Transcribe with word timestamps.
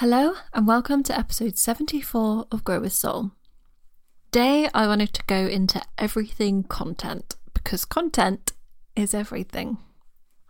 Hello, 0.00 0.34
and 0.52 0.66
welcome 0.66 1.02
to 1.04 1.18
episode 1.18 1.56
74 1.56 2.48
of 2.52 2.64
Grow 2.64 2.80
with 2.80 2.92
Soul. 2.92 3.30
Today, 4.30 4.68
I 4.74 4.86
wanted 4.86 5.14
to 5.14 5.22
go 5.26 5.46
into 5.46 5.80
everything 5.96 6.64
content 6.64 7.36
because 7.54 7.86
content 7.86 8.52
is 8.94 9.14
everything. 9.14 9.78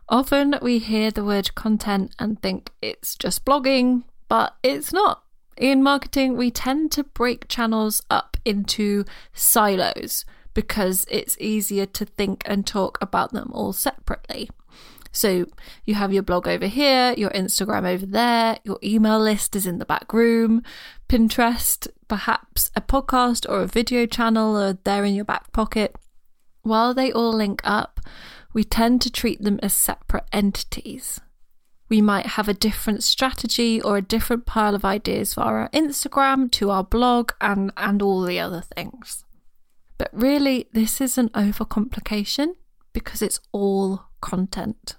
Often 0.09 0.57
we 0.63 0.81
hear 0.81 1.13
the 1.13 1.23
word 1.23 1.55
content 1.55 2.13
and 2.19 2.43
think 2.43 2.73
it's 2.83 3.15
just 3.15 3.45
blogging, 3.45 4.03
but 4.29 4.57
it's 4.65 4.93
not. 4.93 5.23
In 5.57 5.81
marketing, 5.81 6.37
we 6.37 6.51
tend 6.51 6.91
to 6.93 7.05
break 7.05 7.47
channels 7.47 8.03
up 8.11 8.37
into 8.45 9.05
silos 9.33 10.25
because 10.55 11.07
it's 11.09 11.39
easier 11.39 11.87
to 11.87 12.05
think 12.05 12.43
and 12.47 12.67
talk 12.67 12.99
about 13.01 13.33
them 13.33 13.53
all 13.53 13.73
separately. 13.73 14.51
So 15.17 15.47
you 15.87 15.95
have 15.95 16.13
your 16.13 16.23
blog 16.23 16.47
over 16.47 16.67
here, 16.67 17.15
your 17.17 17.31
Instagram 17.31 17.87
over 17.87 18.05
there, 18.05 18.59
your 18.65 18.79
email 18.83 19.19
list 19.19 19.57
is 19.57 19.67
in 19.67 19.79
the 19.79 19.87
back 19.87 20.13
room, 20.13 20.63
Pinterest, 21.09 21.89
perhaps 22.07 22.71
a 22.77 22.83
podcast 22.83 23.49
or 23.49 23.63
a 23.63 23.67
video 23.67 24.05
channel 24.05 24.55
are 24.57 24.79
there 24.85 25.07
in 25.07 25.15
your 25.15 25.25
back 25.25 25.53
pocket. 25.53 25.97
While 26.63 26.93
they 26.93 27.11
all 27.13 27.33
link 27.33 27.63
up, 27.65 27.99
we 28.53 28.63
tend 28.63 29.01
to 29.03 29.11
treat 29.11 29.41
them 29.41 29.59
as 29.63 29.73
separate 29.73 30.25
entities. 30.35 31.19
We 31.89 32.03
might 32.03 32.27
have 32.27 32.49
a 32.49 32.55
different 32.55 33.03
strategy 33.03 33.81
or 33.81 33.97
a 33.97 34.03
different 34.03 34.45
pile 34.45 34.75
of 34.75 34.85
ideas 34.85 35.33
for 35.33 35.41
our 35.43 35.71
Instagram 35.71 36.51
to 36.53 36.71
our 36.71 36.85
blog 36.85 37.33
and, 37.41 37.73
and 37.79 38.03
all 38.03 38.21
the 38.23 38.39
other 38.39 38.61
things. 38.61 39.25
But 39.97 40.11
really, 40.13 40.69
this 40.75 41.01
is 41.01 41.17
an 41.17 41.31
overcomplication 41.31 42.49
because 42.93 43.23
it's 43.23 43.41
all 43.53 44.03
content. 44.21 44.97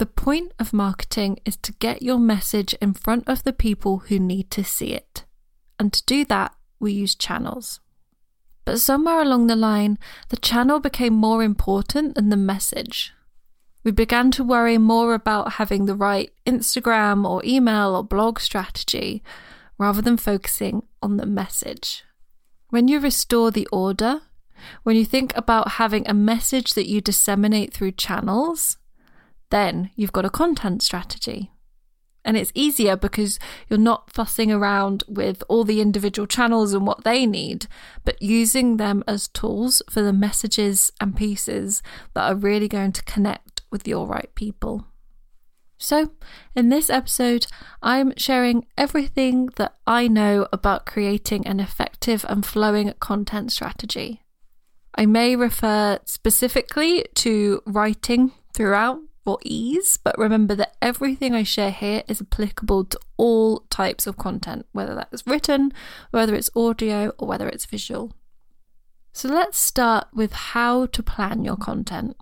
The 0.00 0.06
point 0.06 0.54
of 0.58 0.72
marketing 0.72 1.40
is 1.44 1.58
to 1.58 1.72
get 1.72 2.00
your 2.00 2.18
message 2.18 2.72
in 2.80 2.94
front 2.94 3.28
of 3.28 3.44
the 3.44 3.52
people 3.52 3.98
who 3.98 4.18
need 4.18 4.50
to 4.52 4.64
see 4.64 4.94
it. 4.94 5.26
And 5.78 5.92
to 5.92 6.02
do 6.06 6.24
that, 6.24 6.54
we 6.78 6.92
use 6.92 7.14
channels. 7.14 7.80
But 8.64 8.80
somewhere 8.80 9.20
along 9.20 9.48
the 9.48 9.56
line, 9.56 9.98
the 10.30 10.38
channel 10.38 10.80
became 10.80 11.12
more 11.12 11.42
important 11.42 12.14
than 12.14 12.30
the 12.30 12.38
message. 12.38 13.12
We 13.84 13.90
began 13.90 14.30
to 14.30 14.42
worry 14.42 14.78
more 14.78 15.12
about 15.12 15.52
having 15.60 15.84
the 15.84 15.94
right 15.94 16.32
Instagram 16.46 17.28
or 17.28 17.44
email 17.44 17.94
or 17.94 18.02
blog 18.02 18.40
strategy 18.40 19.22
rather 19.76 20.00
than 20.00 20.16
focusing 20.16 20.82
on 21.02 21.18
the 21.18 21.26
message. 21.26 22.04
When 22.70 22.88
you 22.88 23.00
restore 23.00 23.50
the 23.50 23.68
order, 23.70 24.22
when 24.82 24.96
you 24.96 25.04
think 25.04 25.36
about 25.36 25.72
having 25.72 26.08
a 26.08 26.14
message 26.14 26.72
that 26.72 26.88
you 26.88 27.02
disseminate 27.02 27.74
through 27.74 27.92
channels, 27.92 28.78
then 29.50 29.90
you've 29.94 30.12
got 30.12 30.24
a 30.24 30.30
content 30.30 30.82
strategy. 30.82 31.50
And 32.24 32.36
it's 32.36 32.52
easier 32.54 32.96
because 32.96 33.38
you're 33.68 33.78
not 33.78 34.12
fussing 34.12 34.52
around 34.52 35.04
with 35.08 35.42
all 35.48 35.64
the 35.64 35.80
individual 35.80 36.26
channels 36.26 36.74
and 36.74 36.86
what 36.86 37.04
they 37.04 37.24
need, 37.24 37.66
but 38.04 38.20
using 38.20 38.76
them 38.76 39.02
as 39.06 39.28
tools 39.28 39.82
for 39.88 40.02
the 40.02 40.12
messages 40.12 40.92
and 41.00 41.16
pieces 41.16 41.82
that 42.14 42.30
are 42.30 42.34
really 42.34 42.68
going 42.68 42.92
to 42.92 43.02
connect 43.04 43.62
with 43.70 43.88
your 43.88 44.06
right 44.06 44.34
people. 44.34 44.86
So, 45.78 46.10
in 46.54 46.68
this 46.68 46.90
episode, 46.90 47.46
I'm 47.82 48.12
sharing 48.18 48.66
everything 48.76 49.48
that 49.56 49.76
I 49.86 50.08
know 50.08 50.46
about 50.52 50.84
creating 50.84 51.46
an 51.46 51.58
effective 51.58 52.26
and 52.28 52.44
flowing 52.44 52.92
content 53.00 53.50
strategy. 53.50 54.22
I 54.94 55.06
may 55.06 55.36
refer 55.36 55.98
specifically 56.04 57.06
to 57.14 57.62
writing 57.64 58.32
throughout 58.52 59.00
for 59.24 59.38
ease, 59.42 59.98
but 60.02 60.18
remember 60.18 60.54
that 60.54 60.76
everything 60.80 61.34
I 61.34 61.42
share 61.42 61.70
here 61.70 62.02
is 62.08 62.20
applicable 62.20 62.86
to 62.86 63.00
all 63.16 63.60
types 63.70 64.06
of 64.06 64.16
content, 64.16 64.66
whether 64.72 64.94
that's 64.94 65.26
written, 65.26 65.72
whether 66.10 66.34
it's 66.34 66.50
audio, 66.56 67.12
or 67.18 67.28
whether 67.28 67.48
it's 67.48 67.66
visual. 67.66 68.12
So 69.12 69.28
let's 69.28 69.58
start 69.58 70.08
with 70.14 70.32
how 70.32 70.86
to 70.86 71.02
plan 71.02 71.44
your 71.44 71.56
content. 71.56 72.16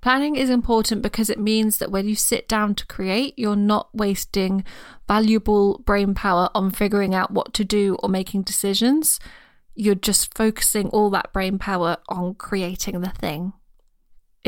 Planning 0.00 0.36
is 0.36 0.48
important 0.48 1.02
because 1.02 1.28
it 1.28 1.40
means 1.40 1.78
that 1.78 1.90
when 1.90 2.06
you 2.06 2.14
sit 2.14 2.46
down 2.48 2.76
to 2.76 2.86
create, 2.86 3.34
you're 3.36 3.56
not 3.56 3.88
wasting 3.92 4.64
valuable 5.08 5.78
brain 5.84 6.14
power 6.14 6.48
on 6.54 6.70
figuring 6.70 7.14
out 7.14 7.32
what 7.32 7.52
to 7.54 7.64
do 7.64 7.96
or 7.96 8.08
making 8.08 8.42
decisions. 8.42 9.18
You're 9.74 9.96
just 9.96 10.36
focusing 10.36 10.88
all 10.90 11.10
that 11.10 11.32
brain 11.32 11.58
power 11.58 11.96
on 12.08 12.34
creating 12.34 13.00
the 13.00 13.10
thing. 13.10 13.54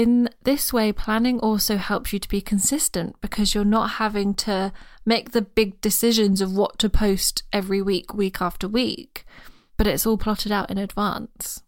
In 0.00 0.30
this 0.44 0.72
way, 0.72 0.92
planning 0.92 1.38
also 1.40 1.76
helps 1.76 2.10
you 2.10 2.18
to 2.20 2.28
be 2.30 2.40
consistent 2.40 3.20
because 3.20 3.54
you're 3.54 3.66
not 3.66 3.98
having 4.04 4.32
to 4.46 4.72
make 5.04 5.32
the 5.32 5.42
big 5.42 5.78
decisions 5.82 6.40
of 6.40 6.56
what 6.56 6.78
to 6.78 6.88
post 6.88 7.42
every 7.52 7.82
week, 7.82 8.14
week 8.14 8.40
after 8.40 8.66
week, 8.66 9.26
but 9.76 9.86
it's 9.86 10.06
all 10.06 10.16
plotted 10.16 10.50
out 10.50 10.70
in 10.70 10.78
advance. 10.78 11.62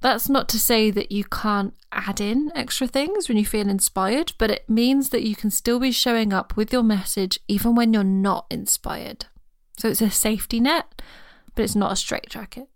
That's 0.00 0.30
not 0.30 0.48
to 0.48 0.58
say 0.58 0.90
that 0.90 1.12
you 1.12 1.24
can't 1.24 1.74
add 1.92 2.18
in 2.18 2.50
extra 2.54 2.86
things 2.86 3.28
when 3.28 3.36
you 3.36 3.44
feel 3.44 3.68
inspired, 3.68 4.32
but 4.38 4.50
it 4.50 4.70
means 4.70 5.10
that 5.10 5.24
you 5.24 5.36
can 5.36 5.50
still 5.50 5.78
be 5.78 5.92
showing 5.92 6.32
up 6.32 6.56
with 6.56 6.72
your 6.72 6.82
message 6.82 7.40
even 7.46 7.74
when 7.74 7.92
you're 7.92 8.02
not 8.02 8.46
inspired. 8.50 9.26
So 9.76 9.88
it's 9.88 10.00
a 10.00 10.08
safety 10.08 10.60
net, 10.60 11.02
but 11.54 11.62
it's 11.62 11.76
not 11.76 11.92
a 11.92 11.96
straitjacket. 11.96 12.70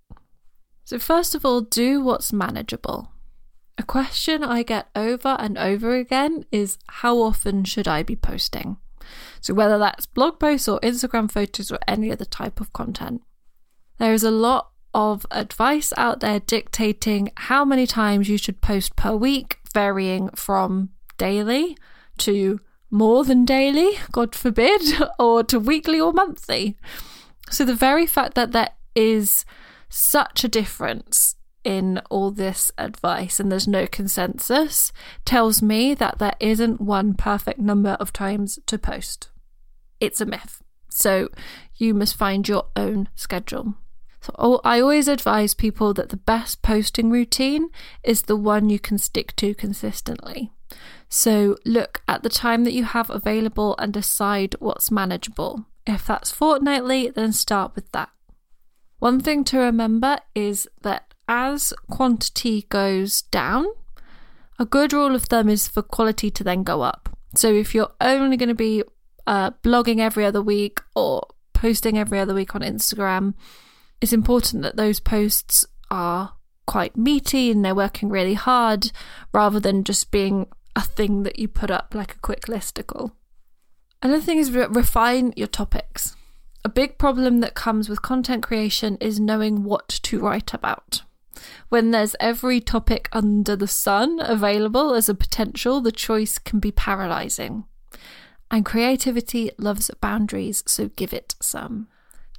So, 0.85 0.99
first 0.99 1.35
of 1.35 1.47
all, 1.47 1.63
do 1.63 2.03
what's 2.03 2.35
manageable. 2.35 3.13
A 3.81 3.83
question 3.83 4.45
I 4.45 4.63
get 4.63 4.89
over 4.95 5.37
and 5.39 5.57
over 5.57 5.95
again 5.95 6.45
is 6.53 6.77
how 6.87 7.17
often 7.17 7.65
should 7.65 7.89
I 7.89 8.03
be 8.03 8.15
posting? 8.15 8.77
So, 9.41 9.55
whether 9.55 9.79
that's 9.79 10.05
blog 10.05 10.39
posts 10.39 10.69
or 10.69 10.79
Instagram 10.81 11.31
photos 11.31 11.73
or 11.73 11.79
any 11.89 12.13
other 12.13 12.27
type 12.27 12.61
of 12.61 12.75
content. 12.75 13.23
There 13.97 14.13
is 14.13 14.23
a 14.23 14.31
lot 14.31 14.73
of 14.93 15.25
advice 15.31 15.95
out 15.97 16.21
there 16.21 16.41
dictating 16.41 17.33
how 17.39 17.65
many 17.65 17.87
times 17.87 18.29
you 18.29 18.37
should 18.37 18.61
post 18.61 18.97
per 18.97 19.17
week, 19.17 19.57
varying 19.73 20.29
from 20.35 20.91
daily 21.17 21.75
to 22.19 22.61
more 22.91 23.25
than 23.25 23.47
daily, 23.47 23.99
God 24.13 24.35
forbid, 24.35 24.83
or 25.19 25.43
to 25.45 25.59
weekly 25.59 25.99
or 25.99 26.13
monthly. 26.13 26.77
So, 27.51 27.65
the 27.65 27.75
very 27.75 28.07
fact 28.07 28.35
that 28.35 28.53
there 28.53 28.73
is 28.95 29.47
such 29.89 30.45
a 30.45 30.49
difference 30.49 31.37
in 31.65 32.01
all 32.11 32.31
this 32.31 32.73
advice 32.79 33.39
and 33.39 33.51
there's 33.51 33.69
no 33.69 33.87
consensus 33.87 34.93
tells 35.25 35.61
me 35.61 35.95
that 35.95 36.19
there 36.19 36.37
isn't 36.41 36.81
one 36.81 37.15
perfect 37.15 37.59
number 37.59 37.97
of 38.01 38.13
times 38.13 38.59
to 38.67 38.79
post. 38.79 39.29
It's 40.01 40.21
a 40.21 40.27
myth. 40.27 40.63
So 40.89 41.29
you 41.77 41.95
must 41.95 42.17
find 42.17 42.49
your 42.49 42.67
own 42.77 43.09
schedule. 43.15 43.75
So 44.21 44.35
oh, 44.39 44.61
I 44.65 44.81
always 44.81 45.09
advise 45.09 45.55
people 45.55 45.95
that 45.95 46.11
the 46.11 46.17
best 46.17 46.63
posting 46.63 47.11
routine 47.11 47.69
is 48.03 48.23
the 48.23 48.37
one 48.37 48.69
you 48.69 48.79
can 48.79 48.99
stick 48.99 49.35
to 49.37 49.55
consistently. 49.55 50.51
So 51.09 51.57
look 51.65 52.03
at 52.07 52.23
the 52.23 52.29
time 52.29 52.65
that 52.65 52.73
you 52.73 52.85
have 52.85 53.11
available 53.11 53.75
and 53.79 53.93
decide 53.93 54.55
what's 54.59 54.91
manageable. 54.91 55.67
If 55.87 56.07
that's 56.07 56.31
fortnightly, 56.31 57.11
then 57.11 57.33
start 57.33 57.75
with 57.75 57.91
that. 57.93 58.11
One 58.99 59.19
thing 59.21 59.45
to 59.45 59.59
remember 59.59 60.19
is 60.35 60.69
that 60.83 61.15
as 61.31 61.73
quantity 61.89 62.63
goes 62.69 63.23
down, 63.23 63.65
a 64.59 64.67
good 64.67 64.93
rule 64.93 65.15
of 65.15 65.23
thumb 65.23 65.49
is 65.49 65.69
for 65.69 65.81
quality 65.81 66.29
to 66.33 66.43
then 66.43 66.65
go 66.65 66.83
up. 66.83 67.17
So 67.37 67.55
if 67.55 67.73
you're 67.73 67.93
only 68.01 68.37
going 68.37 68.49
to 68.49 68.55
be 68.55 68.83
uh, 69.29 69.53
blogging 69.63 70.01
every 70.01 70.27
other 70.27 70.43
week 70.43 70.81
or 70.97 71.25
posting 71.55 71.97
every 71.97 72.19
other 72.19 72.35
week 72.35 72.57
on 72.57 72.63
Instagram, 72.63 73.35
it's 74.01 74.13
important 74.13 74.65
that 74.65 74.77
those 74.77 74.99
posts 74.99 75.65
are 75.89 76.35
quite 76.67 76.97
meaty 76.97 77.51
and 77.51 77.65
they're 77.65 77.75
working 77.77 78.09
really 78.09 78.35
hard 78.35 78.91
rather 79.33 79.61
than 79.61 79.85
just 79.85 80.11
being 80.11 80.49
a 80.75 80.81
thing 80.81 81.23
that 81.23 81.39
you 81.39 81.47
put 81.47 81.71
up 81.71 81.95
like 81.95 82.17
a 82.17 82.21
quick 82.21 82.47
listicle. 82.47 83.13
Another 84.03 84.23
thing 84.23 84.39
is 84.39 84.51
re- 84.51 84.67
refine 84.69 85.33
your 85.37 85.47
topics. 85.47 86.17
A 86.65 86.69
big 86.69 86.99
problem 86.99 87.39
that 87.41 87.55
comes 87.55 87.89
with 87.89 88.03
content 88.03 88.43
creation 88.43 88.99
is 89.01 89.21
knowing 89.21 89.63
what 89.63 89.89
to 89.89 90.19
write 90.19 90.53
about. 90.53 91.03
When 91.69 91.91
there's 91.91 92.17
every 92.21 92.61
topic 92.61 93.09
under 93.13 93.57
the 93.57 93.69
sun 93.69 94.19
available 94.21 94.95
as 94.95 95.09
a 95.09 95.15
potential, 95.15 95.81
the 95.81 95.93
choice 95.93 96.39
can 96.39 96.61
be 96.61 96.73
paralyzing. 96.73 97.65
And 98.51 98.65
creativity 98.65 99.51
loves 99.59 99.91
boundaries, 100.01 100.65
so 100.67 100.89
give 100.89 101.13
it 101.13 101.37
some. 101.41 101.89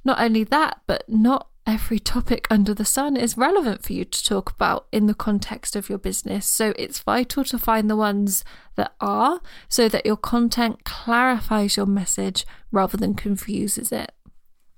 Not 0.04 0.20
only 0.20 0.44
that, 0.44 0.80
but 0.86 1.08
not 1.08 1.48
every 1.66 1.98
topic 1.98 2.46
under 2.50 2.74
the 2.74 2.84
sun 2.84 3.16
is 3.16 3.36
relevant 3.36 3.84
for 3.84 3.92
you 3.92 4.04
to 4.04 4.24
talk 4.24 4.50
about 4.50 4.86
in 4.90 5.06
the 5.06 5.14
context 5.14 5.76
of 5.76 5.88
your 5.88 5.98
business. 5.98 6.46
So 6.46 6.74
it's 6.76 6.98
vital 6.98 7.44
to 7.44 7.58
find 7.58 7.88
the 7.88 7.96
ones 7.96 8.44
that 8.74 8.92
are 9.00 9.40
so 9.68 9.88
that 9.88 10.04
your 10.04 10.16
content 10.16 10.84
clarifies 10.84 11.76
your 11.76 11.86
message 11.86 12.44
rather 12.72 12.96
than 12.96 13.14
confuses 13.14 13.92
it. 13.92 14.12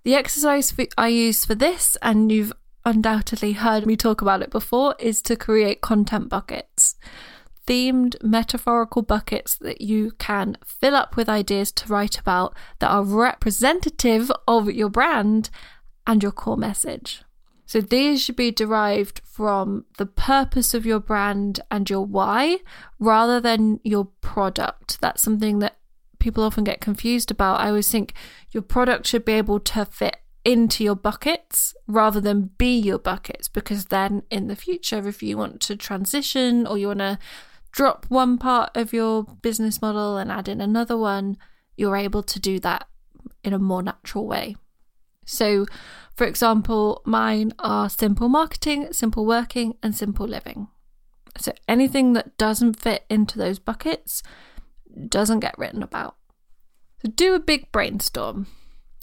The 0.05 0.15
exercise 0.15 0.75
I 0.99 1.09
use 1.09 1.47
for 1.47 1.55
this, 1.55 1.97
and 2.03 2.31
you've 2.31 2.53
undoubtedly 2.85 3.53
heard 3.53 3.87
me 3.87 3.97
talk 3.97 4.21
about 4.21 4.43
it 4.43 4.51
before, 4.51 4.95
is 4.99 5.23
to 5.23 5.37
create 5.37 5.81
content 5.81 6.29
buckets. 6.29 6.97
Themed 7.67 8.23
metaphorical 8.23 9.03
buckets 9.03 9.57
that 9.57 9.81
you 9.81 10.13
can 10.19 10.59
fill 10.65 10.95
up 10.95 11.17
with 11.17 11.29
ideas 11.29 11.73
to 11.73 11.89
write 11.89 12.19
about 12.19 12.55
that 12.79 12.91
are 12.91 13.03
representative 13.03 14.31
of 14.47 14.71
your 14.71 14.91
brand 14.91 15.49
and 16.07 16.23
your 16.23 16.33
core 16.33 16.59
message. 16.59 17.23
So 17.67 17.81
these 17.81 18.23
should 18.23 18.37
be 18.37 18.51
derived 18.51 19.23
from 19.25 19.87
the 19.97 20.07
purpose 20.07 20.75
of 20.75 20.85
your 20.85 21.01
brand 21.01 21.61
and 21.71 21.89
your 21.89 22.05
why 22.05 22.59
rather 22.99 23.41
than 23.41 23.81
your 23.83 24.05
product. 24.21 25.01
That's 25.01 25.23
something 25.23 25.61
that 25.61 25.79
people 26.19 26.45
often 26.45 26.65
get 26.65 26.81
confused 26.81 27.31
about. 27.31 27.61
I 27.61 27.69
always 27.69 27.91
think 27.91 28.13
your 28.51 28.63
product 28.63 29.07
should 29.07 29.25
be 29.25 29.33
able 29.33 29.61
to 29.61 29.87
fit 29.87 30.17
into 30.45 30.85
your 30.85 30.95
buckets 30.95 31.75
rather 31.87 32.21
than 32.21 32.51
be 32.59 32.79
your 32.79 32.99
buckets 32.99 33.49
because 33.49 33.87
then 33.87 34.23
in 34.31 34.47
the 34.47 34.57
future 34.57 35.09
if 35.09 35.23
you 35.23 35.39
want 35.39 35.61
to 35.61 35.77
transition 35.77 36.67
or 36.67 36.77
you 36.77 36.89
want 36.89 36.99
to 36.99 37.19
drop 37.75 38.07
one 38.09 38.39
part 38.39 38.77
of 38.77 38.93
your 38.93 39.25
business 39.25 39.83
model 39.83 40.17
and 40.17 40.31
add 40.31 40.49
in 40.49 40.61
another 40.61 40.97
one, 40.97 41.37
you're 41.77 41.97
able 41.97 42.23
to 42.23 42.39
do 42.39 42.61
that 42.61 42.87
in 43.43 43.53
a 43.53 43.59
more 43.59 43.83
natural 43.83 44.27
way. 44.27 44.57
So, 45.27 45.67
for 46.15 46.25
example, 46.27 47.03
mine 47.05 47.53
are 47.59 47.91
simple 47.91 48.29
marketing, 48.29 48.93
simple 48.93 49.27
working, 49.27 49.77
and 49.83 49.95
simple 49.95 50.27
living. 50.27 50.69
So, 51.39 51.53
anything 51.67 52.13
that 52.13 52.39
doesn't 52.39 52.79
fit 52.79 53.05
into 53.11 53.39
those 53.39 53.59
buckets 53.59 54.23
doesn't 55.09 55.41
get 55.41 55.59
written 55.59 55.83
about. 55.83 56.17
So, 57.03 57.11
do 57.11 57.35
a 57.35 57.41
big 57.41 57.73
brainstorm. 57.73 58.47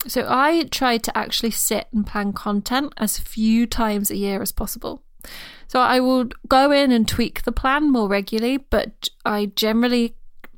So, 0.07 0.25
I 0.27 0.63
try 0.63 0.97
to 0.97 1.17
actually 1.17 1.51
sit 1.51 1.87
and 1.93 2.05
plan 2.05 2.33
content 2.33 2.93
as 2.97 3.19
few 3.19 3.67
times 3.67 4.09
a 4.09 4.17
year 4.17 4.41
as 4.41 4.51
possible. 4.51 5.03
So, 5.67 5.79
I 5.79 5.99
will 5.99 6.25
go 6.47 6.71
in 6.71 6.91
and 6.91 7.07
tweak 7.07 7.43
the 7.43 7.51
plan 7.51 7.91
more 7.91 8.07
regularly, 8.07 8.57
but 8.57 9.09
I 9.25 9.47
generally 9.55 10.15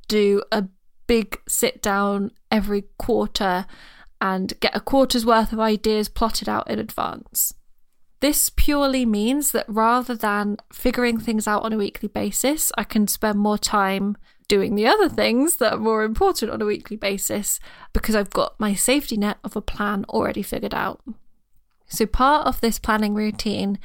do 0.08 0.42
a 0.52 0.66
big 1.08 1.40
sit 1.48 1.82
down 1.82 2.32
every 2.50 2.84
quarter 2.98 3.66
and 4.22 4.54
get 4.62 4.76
a 4.76 4.80
quarter's 4.80 5.26
worth 5.26 5.52
of 5.52 5.60
ideas 5.60 6.08
plotted 6.08 6.48
out 6.48 6.70
in 6.70 6.80
advance. 6.80 7.54
This 8.22 8.50
purely 8.56 9.06
means 9.06 9.52
that 9.52 9.66
rather 9.68 10.16
than 10.16 10.56
figuring 10.72 11.20
things 11.20 11.46
out 11.46 11.64
on 11.64 11.74
a 11.74 11.78
weekly 11.78 12.08
basis, 12.08 12.72
I 12.78 12.86
can 12.86 13.06
spend 13.08 13.38
more 13.38 13.58
time 13.58 14.16
doing 14.54 14.76
the 14.76 14.86
other 14.86 15.10
things 15.10 15.58
that 15.58 15.74
are 15.74 15.80
more 15.80 16.04
important 16.04 16.52
on 16.52 16.62
a 16.62 16.66
weekly 16.66 16.96
basis 16.96 17.60
because 17.92 18.16
I've 18.16 18.30
got 18.30 18.60
my 18.60 18.76
safety 18.76 19.18
net 19.18 19.40
of 19.44 19.56
a 19.56 19.62
plan 19.62 20.06
already 20.10 20.44
figured 20.44 20.76
out. 20.76 21.02
So, 21.88 22.06
part 22.06 22.46
of 22.46 22.62
this 22.62 22.78
planning 22.78 23.16
routine 23.16 23.80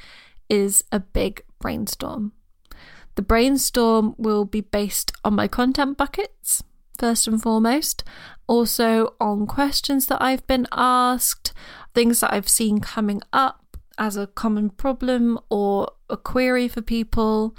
is 0.51 0.85
a 0.93 1.01
big 1.01 1.43
brainstorm. 1.59 2.33
The 3.15 3.23
brainstorm 3.23 4.15
will 4.19 4.45
be 4.45 4.61
based 4.61 5.11
on 5.25 5.37
my 5.37 5.49
content 5.49 5.97
buckets, 5.97 6.63
first 6.99 7.27
and 7.27 7.41
foremost, 7.41 8.05
also 8.47 9.15
on 9.19 9.47
questions 9.47 10.05
that 10.09 10.21
I've 10.21 10.47
been 10.47 10.67
asked, 10.71 11.55
things 11.95 12.21
that 12.21 12.35
I've 12.35 12.47
seen 12.49 12.81
coming 12.81 13.23
up 13.33 13.79
as 13.97 14.19
a 14.19 14.27
common 14.27 14.69
problem 14.69 15.39
or 15.49 15.93
a 16.11 16.19
query 16.19 16.69
for 16.69 16.83
people, 16.83 17.57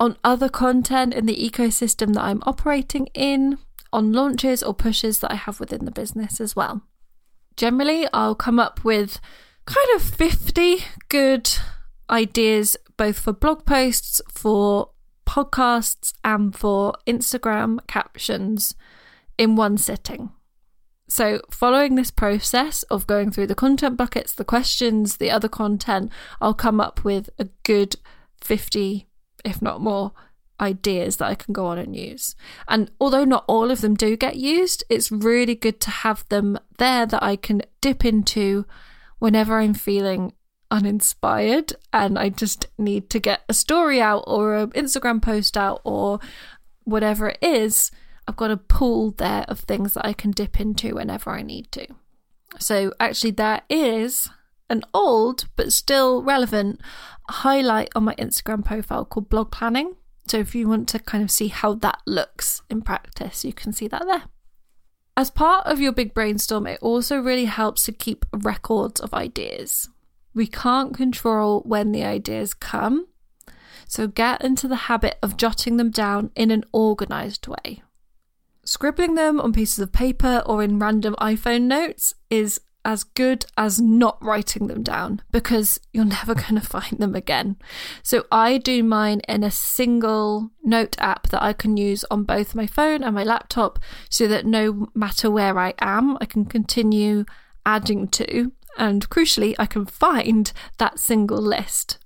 on 0.00 0.16
other 0.24 0.48
content 0.48 1.14
in 1.14 1.26
the 1.26 1.36
ecosystem 1.36 2.14
that 2.14 2.22
I'm 2.22 2.42
operating 2.44 3.06
in, 3.14 3.58
on 3.92 4.12
launches 4.12 4.62
or 4.62 4.74
pushes 4.74 5.20
that 5.20 5.32
I 5.32 5.36
have 5.36 5.60
within 5.60 5.84
the 5.84 5.90
business 5.90 6.40
as 6.40 6.56
well. 6.56 6.82
Generally, 7.56 8.08
I'll 8.12 8.34
come 8.34 8.58
up 8.58 8.84
with 8.84 9.20
kind 9.66 9.88
of 9.94 10.02
50 10.02 10.78
good 11.08 11.50
ideas 12.10 12.76
both 12.96 13.18
for 13.18 13.32
blog 13.32 13.64
posts, 13.64 14.20
for 14.28 14.90
podcasts, 15.26 16.12
and 16.22 16.54
for 16.54 16.94
Instagram 17.06 17.78
captions 17.86 18.74
in 19.38 19.56
one 19.56 19.78
sitting. 19.78 20.30
So, 21.08 21.40
following 21.50 21.94
this 21.94 22.10
process 22.10 22.82
of 22.84 23.06
going 23.06 23.30
through 23.30 23.48
the 23.48 23.54
content 23.54 23.96
buckets, 23.96 24.32
the 24.32 24.44
questions, 24.44 25.18
the 25.18 25.30
other 25.30 25.48
content, 25.48 26.10
I'll 26.40 26.54
come 26.54 26.80
up 26.80 27.04
with 27.04 27.30
a 27.38 27.48
good 27.62 27.96
50, 28.40 29.06
if 29.44 29.60
not 29.60 29.80
more, 29.80 30.12
ideas 30.60 31.16
that 31.16 31.26
I 31.26 31.34
can 31.34 31.52
go 31.52 31.66
on 31.66 31.78
and 31.78 31.96
use. 31.96 32.36
And 32.68 32.90
although 33.00 33.24
not 33.24 33.44
all 33.48 33.70
of 33.70 33.80
them 33.80 33.94
do 33.94 34.16
get 34.16 34.36
used, 34.36 34.84
it's 34.88 35.10
really 35.10 35.54
good 35.54 35.80
to 35.80 35.90
have 35.90 36.28
them 36.28 36.58
there 36.78 37.06
that 37.06 37.22
I 37.22 37.36
can 37.36 37.62
dip 37.80 38.04
into 38.04 38.64
whenever 39.18 39.58
I'm 39.58 39.74
feeling 39.74 40.32
uninspired 40.70 41.74
and 41.92 42.18
I 42.18 42.28
just 42.30 42.66
need 42.78 43.10
to 43.10 43.18
get 43.18 43.42
a 43.48 43.54
story 43.54 44.00
out 44.00 44.24
or 44.26 44.56
an 44.56 44.70
Instagram 44.70 45.20
post 45.20 45.56
out 45.56 45.80
or 45.84 46.20
whatever 46.84 47.30
it 47.30 47.38
is 47.40 47.90
I've 48.26 48.36
got 48.36 48.50
a 48.50 48.56
pool 48.56 49.10
there 49.12 49.44
of 49.48 49.60
things 49.60 49.94
that 49.94 50.06
I 50.06 50.12
can 50.12 50.30
dip 50.30 50.60
into 50.60 50.94
whenever 50.94 51.30
I 51.30 51.42
need 51.42 51.70
to. 51.72 51.86
So, 52.58 52.92
actually, 53.00 53.32
there 53.32 53.62
is 53.68 54.28
an 54.74 54.84
old 54.92 55.46
but 55.56 55.72
still 55.72 56.22
relevant 56.22 56.80
highlight 57.28 57.90
on 57.94 58.04
my 58.04 58.14
Instagram 58.16 58.64
profile 58.64 59.04
called 59.04 59.30
blog 59.30 59.50
planning. 59.50 59.94
So, 60.26 60.38
if 60.38 60.54
you 60.54 60.68
want 60.68 60.88
to 60.88 60.98
kind 60.98 61.22
of 61.22 61.30
see 61.30 61.48
how 61.48 61.74
that 61.74 62.00
looks 62.06 62.62
in 62.68 62.82
practice, 62.82 63.44
you 63.44 63.52
can 63.52 63.72
see 63.72 63.88
that 63.88 64.04
there. 64.06 64.24
As 65.16 65.30
part 65.30 65.66
of 65.66 65.80
your 65.80 65.92
big 65.92 66.12
brainstorm, 66.12 66.66
it 66.66 66.80
also 66.82 67.18
really 67.18 67.44
helps 67.44 67.84
to 67.84 67.92
keep 67.92 68.26
records 68.32 69.00
of 69.00 69.14
ideas. 69.14 69.88
We 70.34 70.46
can't 70.48 70.96
control 70.96 71.62
when 71.64 71.92
the 71.92 72.04
ideas 72.04 72.54
come, 72.54 73.06
so 73.86 74.08
get 74.08 74.42
into 74.42 74.66
the 74.66 74.90
habit 74.90 75.18
of 75.22 75.36
jotting 75.36 75.76
them 75.76 75.90
down 75.90 76.30
in 76.34 76.50
an 76.50 76.64
organized 76.72 77.46
way. 77.46 77.82
Scribbling 78.64 79.14
them 79.14 79.40
on 79.40 79.52
pieces 79.52 79.78
of 79.78 79.92
paper 79.92 80.42
or 80.46 80.62
in 80.62 80.78
random 80.78 81.14
iPhone 81.20 81.62
notes 81.62 82.14
is 82.30 82.60
as 82.84 83.04
good 83.04 83.46
as 83.56 83.80
not 83.80 84.22
writing 84.22 84.66
them 84.66 84.82
down 84.82 85.22
because 85.32 85.80
you're 85.92 86.04
never 86.18 86.34
going 86.34 86.56
to 86.56 86.60
find 86.60 86.98
them 86.98 87.14
again. 87.14 87.56
So 88.02 88.24
I 88.30 88.58
do 88.58 88.82
mine 88.82 89.20
in 89.28 89.42
a 89.42 89.50
single 89.50 90.50
note 90.62 90.96
app 90.98 91.28
that 91.28 91.42
I 91.42 91.52
can 91.52 91.76
use 91.76 92.04
on 92.10 92.24
both 92.24 92.54
my 92.54 92.66
phone 92.66 93.02
and 93.02 93.14
my 93.14 93.24
laptop 93.24 93.78
so 94.10 94.26
that 94.28 94.46
no 94.46 94.88
matter 94.94 95.30
where 95.30 95.58
I 95.58 95.74
am, 95.80 96.18
I 96.20 96.26
can 96.26 96.44
continue 96.44 97.24
adding 97.64 98.08
to. 98.08 98.52
And 98.76 99.08
crucially, 99.08 99.54
I 99.58 99.66
can 99.66 99.86
find 99.86 100.52
that 100.78 100.98
single 100.98 101.40
list. 101.40 101.98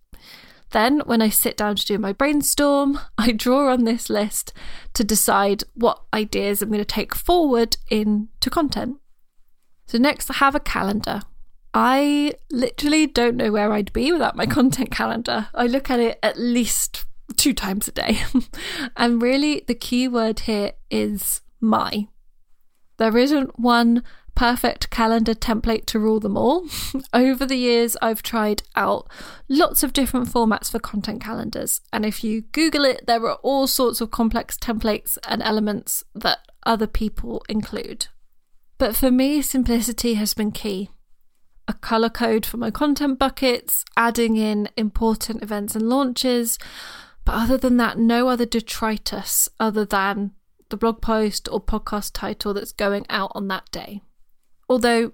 Then, 0.70 1.00
when 1.06 1.23
I 1.23 1.30
sit 1.30 1.56
down 1.56 1.76
to 1.76 1.87
do 1.87 1.99
my 1.99 2.12
brainstorm, 2.12 3.00
I 3.18 3.32
draw 3.32 3.73
on 3.73 3.85
this 3.85 4.11
list 4.11 4.52
to 4.94 5.04
decide 5.04 5.64
what 5.75 6.02
ideas 6.12 6.61
I'm 6.61 6.68
going 6.68 6.80
to 6.80 6.85
take 6.85 7.14
forward 7.14 7.78
into 7.90 8.50
content. 8.50 8.99
So, 9.88 9.99
next, 9.99 10.30
I 10.30 10.35
have 10.35 10.54
a 10.54 10.61
calendar. 10.61 11.23
I 11.73 12.35
literally 12.50 13.07
don't 13.07 13.37
know 13.37 13.50
where 13.50 13.73
I'd 13.73 13.92
be 13.92 14.12
without 14.12 14.37
my 14.37 14.47
content 14.59 14.90
calendar. 14.90 15.49
I 15.54 15.66
look 15.66 15.90
at 15.90 15.99
it 15.99 16.18
at 16.23 16.38
least 16.38 17.07
two 17.37 17.54
times 17.54 17.88
a 17.88 17.92
day. 17.92 18.21
and 18.97 19.23
really, 19.23 19.64
the 19.66 19.75
key 19.75 20.07
word 20.07 20.40
here 20.40 20.73
is 20.90 21.40
my. 21.61 22.09
There 22.99 23.16
isn't 23.16 23.59
one 23.59 24.02
perfect 24.35 24.90
calendar 24.90 25.35
template 25.35 25.87
to 25.87 25.99
rule 25.99 26.21
them 26.21 26.37
all. 26.37 26.66
Over 27.12 27.47
the 27.47 27.57
years, 27.57 27.97
I've 28.02 28.23
tried 28.23 28.62
out 28.76 29.09
lots 29.49 29.83
of 29.83 29.92
different 29.92 30.28
formats 30.28 30.71
for 30.71 30.78
content 30.78 31.23
calendars. 31.23 31.80
And 31.92 32.04
if 32.04 32.23
you 32.23 32.42
Google 32.42 32.85
it, 32.85 33.07
there 33.07 33.26
are 33.26 33.37
all 33.37 33.66
sorts 33.66 34.00
of 34.00 34.11
complex 34.11 34.57
templates 34.57 35.16
and 35.26 35.42
elements 35.42 36.04
that 36.14 36.38
other 36.64 36.87
people 36.87 37.42
include. 37.49 38.09
But 38.78 38.94
for 38.94 39.11
me, 39.11 39.42
simplicity 39.42 40.14
has 40.14 40.35
been 40.35 40.52
key. 40.52 40.90
A 41.66 41.75
colour 41.75 42.08
code 42.08 42.47
for 42.47 42.56
my 42.56 42.70
content 42.70 43.18
buckets, 43.18 43.85
adding 43.97 44.37
in 44.37 44.68
important 44.76 45.42
events 45.42 45.75
and 45.75 45.88
launches. 45.88 46.58
But 47.25 47.35
other 47.35 47.58
than 47.58 47.76
that, 47.76 47.99
no 47.99 48.28
other 48.28 48.47
detritus 48.47 49.49
other 49.61 49.85
than 49.85 50.32
the 50.70 50.76
blog 50.76 51.02
post 51.02 51.49
or 51.50 51.61
podcast 51.61 52.12
title 52.14 52.54
that's 52.54 52.73
going 52.73 53.04
out 53.11 53.32
on 53.35 53.49
that 53.49 53.70
day. 53.70 54.00
Although 54.68 55.12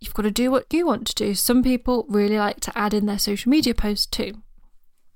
you've 0.00 0.14
got 0.14 0.22
to 0.22 0.30
do 0.30 0.50
what 0.50 0.72
you 0.72 0.86
want 0.86 1.06
to 1.06 1.14
do. 1.14 1.34
Some 1.34 1.62
people 1.62 2.06
really 2.08 2.38
like 2.38 2.60
to 2.60 2.78
add 2.78 2.94
in 2.94 3.06
their 3.06 3.18
social 3.18 3.50
media 3.50 3.74
posts 3.74 4.06
too. 4.06 4.42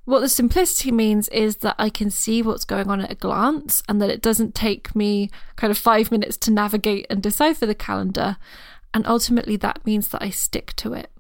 What 0.08 0.20
the 0.20 0.30
simplicity 0.30 0.90
means 0.90 1.28
is 1.28 1.58
that 1.58 1.74
I 1.78 1.90
can 1.90 2.08
see 2.08 2.40
what's 2.40 2.64
going 2.64 2.88
on 2.88 3.02
at 3.02 3.12
a 3.12 3.14
glance 3.14 3.82
and 3.90 4.00
that 4.00 4.08
it 4.08 4.22
doesn't 4.22 4.54
take 4.54 4.96
me 4.96 5.28
kind 5.56 5.70
of 5.70 5.76
five 5.76 6.10
minutes 6.10 6.38
to 6.38 6.50
navigate 6.50 7.04
and 7.10 7.22
decipher 7.22 7.66
the 7.66 7.74
calendar. 7.74 8.38
And 8.94 9.06
ultimately, 9.06 9.56
that 9.56 9.84
means 9.84 10.08
that 10.08 10.22
I 10.22 10.30
stick 10.30 10.72
to 10.76 10.94
it. 10.94 11.10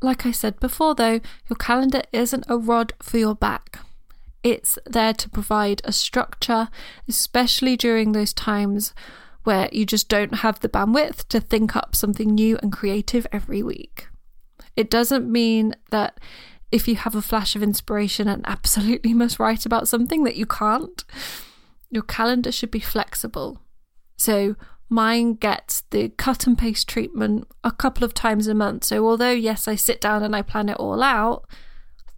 Like 0.00 0.24
I 0.24 0.30
said 0.30 0.58
before, 0.60 0.94
though, 0.94 1.20
your 1.50 1.58
calendar 1.58 2.00
isn't 2.10 2.46
a 2.48 2.56
rod 2.56 2.94
for 3.02 3.18
your 3.18 3.34
back. 3.34 3.80
It's 4.42 4.78
there 4.86 5.12
to 5.12 5.28
provide 5.28 5.82
a 5.84 5.92
structure, 5.92 6.70
especially 7.06 7.76
during 7.76 8.12
those 8.12 8.32
times 8.32 8.94
where 9.44 9.68
you 9.72 9.84
just 9.84 10.08
don't 10.08 10.36
have 10.36 10.60
the 10.60 10.70
bandwidth 10.70 11.28
to 11.28 11.38
think 11.38 11.76
up 11.76 11.94
something 11.94 12.34
new 12.34 12.56
and 12.62 12.72
creative 12.72 13.26
every 13.30 13.62
week. 13.62 14.08
It 14.74 14.88
doesn't 14.88 15.30
mean 15.30 15.74
that 15.90 16.18
if 16.72 16.86
you 16.86 16.96
have 16.96 17.14
a 17.14 17.22
flash 17.22 17.56
of 17.56 17.62
inspiration 17.62 18.28
and 18.28 18.44
absolutely 18.46 19.14
must 19.14 19.38
write 19.38 19.66
about 19.66 19.88
something 19.88 20.24
that 20.24 20.36
you 20.36 20.46
can't. 20.46 21.04
Your 21.90 22.02
calendar 22.02 22.52
should 22.52 22.70
be 22.70 22.80
flexible. 22.80 23.60
So 24.16 24.56
mine 24.88 25.34
gets 25.34 25.82
the 25.90 26.10
cut 26.10 26.46
and 26.46 26.56
paste 26.56 26.88
treatment 26.88 27.48
a 27.64 27.72
couple 27.72 28.04
of 28.04 28.14
times 28.14 28.46
a 28.46 28.54
month. 28.54 28.84
So 28.84 29.06
although 29.06 29.32
yes, 29.32 29.66
I 29.66 29.74
sit 29.74 30.00
down 30.00 30.22
and 30.22 30.36
I 30.36 30.42
plan 30.42 30.68
it 30.68 30.76
all 30.76 31.02
out, 31.02 31.48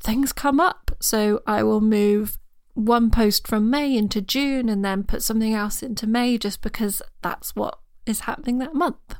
things 0.01 0.33
come 0.33 0.61
up. 0.61 0.91
So 1.01 1.43
I 1.47 1.63
will 1.63 1.81
move 1.81 2.39
one 2.75 3.11
post 3.11 3.47
from 3.47 3.71
May 3.71 3.97
into 3.97 4.21
June 4.21 4.69
and 4.69 4.85
then 4.85 5.05
put 5.05 5.23
something 5.23 5.55
else 5.55 5.83
into 5.83 6.07
May 6.07 6.39
just 6.39 6.63
because 6.63 7.03
that's 7.23 7.55
what 7.55 7.79
is 8.07 8.21
happening 8.21 8.59
that 8.59 8.75
month. 8.75 9.15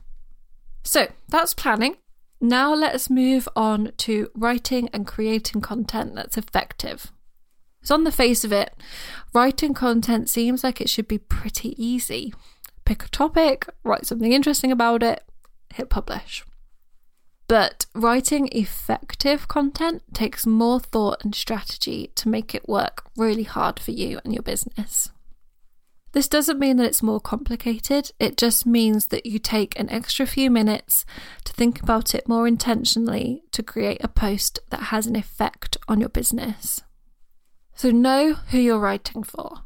So 0.83 1.09
that's 1.29 1.55
planning. 1.55 1.97
Now 2.45 2.75
let's 2.75 3.09
move 3.09 3.49
on 3.55 3.93
to 3.99 4.29
writing 4.35 4.89
and 4.93 5.07
creating 5.07 5.61
content 5.61 6.17
that's 6.17 6.37
effective. 6.37 7.13
So, 7.85 7.95
on 7.95 8.03
the 8.03 8.11
face 8.11 8.43
of 8.43 8.53
it, 8.53 8.75
writing 9.33 9.75
content 9.75 10.29
seems 10.29 10.65
like 10.65 10.81
it 10.81 10.91
should 10.91 11.07
be 11.07 11.19
pretty 11.19 11.81
easy. 11.81 12.35
Pick 12.85 13.05
a 13.05 13.09
topic, 13.11 13.69
write 13.85 14.07
something 14.07 14.33
interesting 14.33 14.73
about 14.73 15.05
it, 15.05 15.23
hit 15.73 15.89
publish. 15.89 16.45
But 17.47 17.87
writing 17.95 18.49
effective 18.51 19.47
content 19.47 20.03
takes 20.13 20.45
more 20.45 20.81
thought 20.81 21.23
and 21.23 21.37
strategy 21.37 22.11
to 22.17 22.29
make 22.29 22.57
it 22.57 22.69
work 22.69 23.05
really 23.17 23.45
hard 23.45 23.79
for 23.79 23.93
you 23.93 24.21
and 24.25 24.35
your 24.35 24.43
business. 24.43 25.11
This 26.13 26.29
doesn't 26.29 26.59
mean 26.59 26.77
that 26.77 26.87
it's 26.87 27.03
more 27.03 27.21
complicated, 27.21 28.11
it 28.19 28.37
just 28.37 28.67
means 28.67 29.07
that 29.07 29.25
you 29.25 29.39
take 29.39 29.79
an 29.79 29.89
extra 29.89 30.27
few 30.27 30.51
minutes 30.51 31.07
to 31.45 31.53
think 31.55 31.83
about 31.83 32.15
it 32.15 32.29
more 32.29 32.47
intentionally 32.47 33.43
to 33.53 33.63
create 33.63 34.05
a 34.05 34.09
post 34.09 34.59
that 34.69 34.85
has 34.85 35.07
an 35.07 35.17
effect 35.17 35.79
on 35.89 36.01
your 36.01 36.11
business. 36.11 36.83
So, 37.75 37.91
know 37.91 38.35
who 38.35 38.59
you're 38.59 38.79
writing 38.79 39.23
for. 39.23 39.61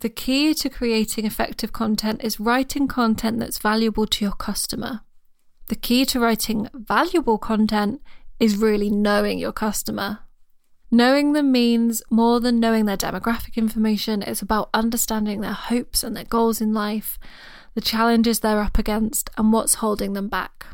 The 0.00 0.08
key 0.08 0.54
to 0.54 0.70
creating 0.70 1.26
effective 1.26 1.72
content 1.72 2.22
is 2.24 2.40
writing 2.40 2.88
content 2.88 3.38
that's 3.38 3.58
valuable 3.58 4.06
to 4.06 4.24
your 4.24 4.34
customer. 4.34 5.00
The 5.66 5.76
key 5.76 6.06
to 6.06 6.20
writing 6.20 6.68
valuable 6.72 7.36
content 7.36 8.00
is 8.40 8.56
really 8.56 8.88
knowing 8.88 9.38
your 9.38 9.52
customer. 9.52 10.20
Knowing 10.90 11.34
them 11.34 11.52
means 11.52 12.02
more 12.10 12.40
than 12.40 12.58
knowing 12.58 12.86
their 12.86 12.96
demographic 12.96 13.56
information, 13.56 14.22
it's 14.22 14.40
about 14.40 14.70
understanding 14.72 15.40
their 15.40 15.52
hopes 15.52 16.02
and 16.02 16.16
their 16.16 16.24
goals 16.24 16.60
in 16.60 16.72
life, 16.72 17.18
the 17.74 17.80
challenges 17.80 18.40
they're 18.40 18.60
up 18.60 18.78
against, 18.78 19.28
and 19.36 19.52
what's 19.52 19.74
holding 19.74 20.14
them 20.14 20.28
back. 20.28 20.66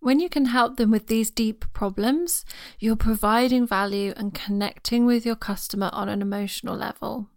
When 0.00 0.20
you 0.20 0.28
can 0.28 0.44
help 0.44 0.76
them 0.76 0.90
with 0.90 1.06
these 1.06 1.30
deep 1.30 1.64
problems, 1.72 2.44
you're 2.78 2.96
providing 2.96 3.66
value 3.66 4.12
and 4.18 4.34
connecting 4.34 5.06
with 5.06 5.24
your 5.24 5.36
customer 5.36 5.88
on 5.94 6.10
an 6.10 6.20
emotional 6.20 6.76
level. 6.76 7.30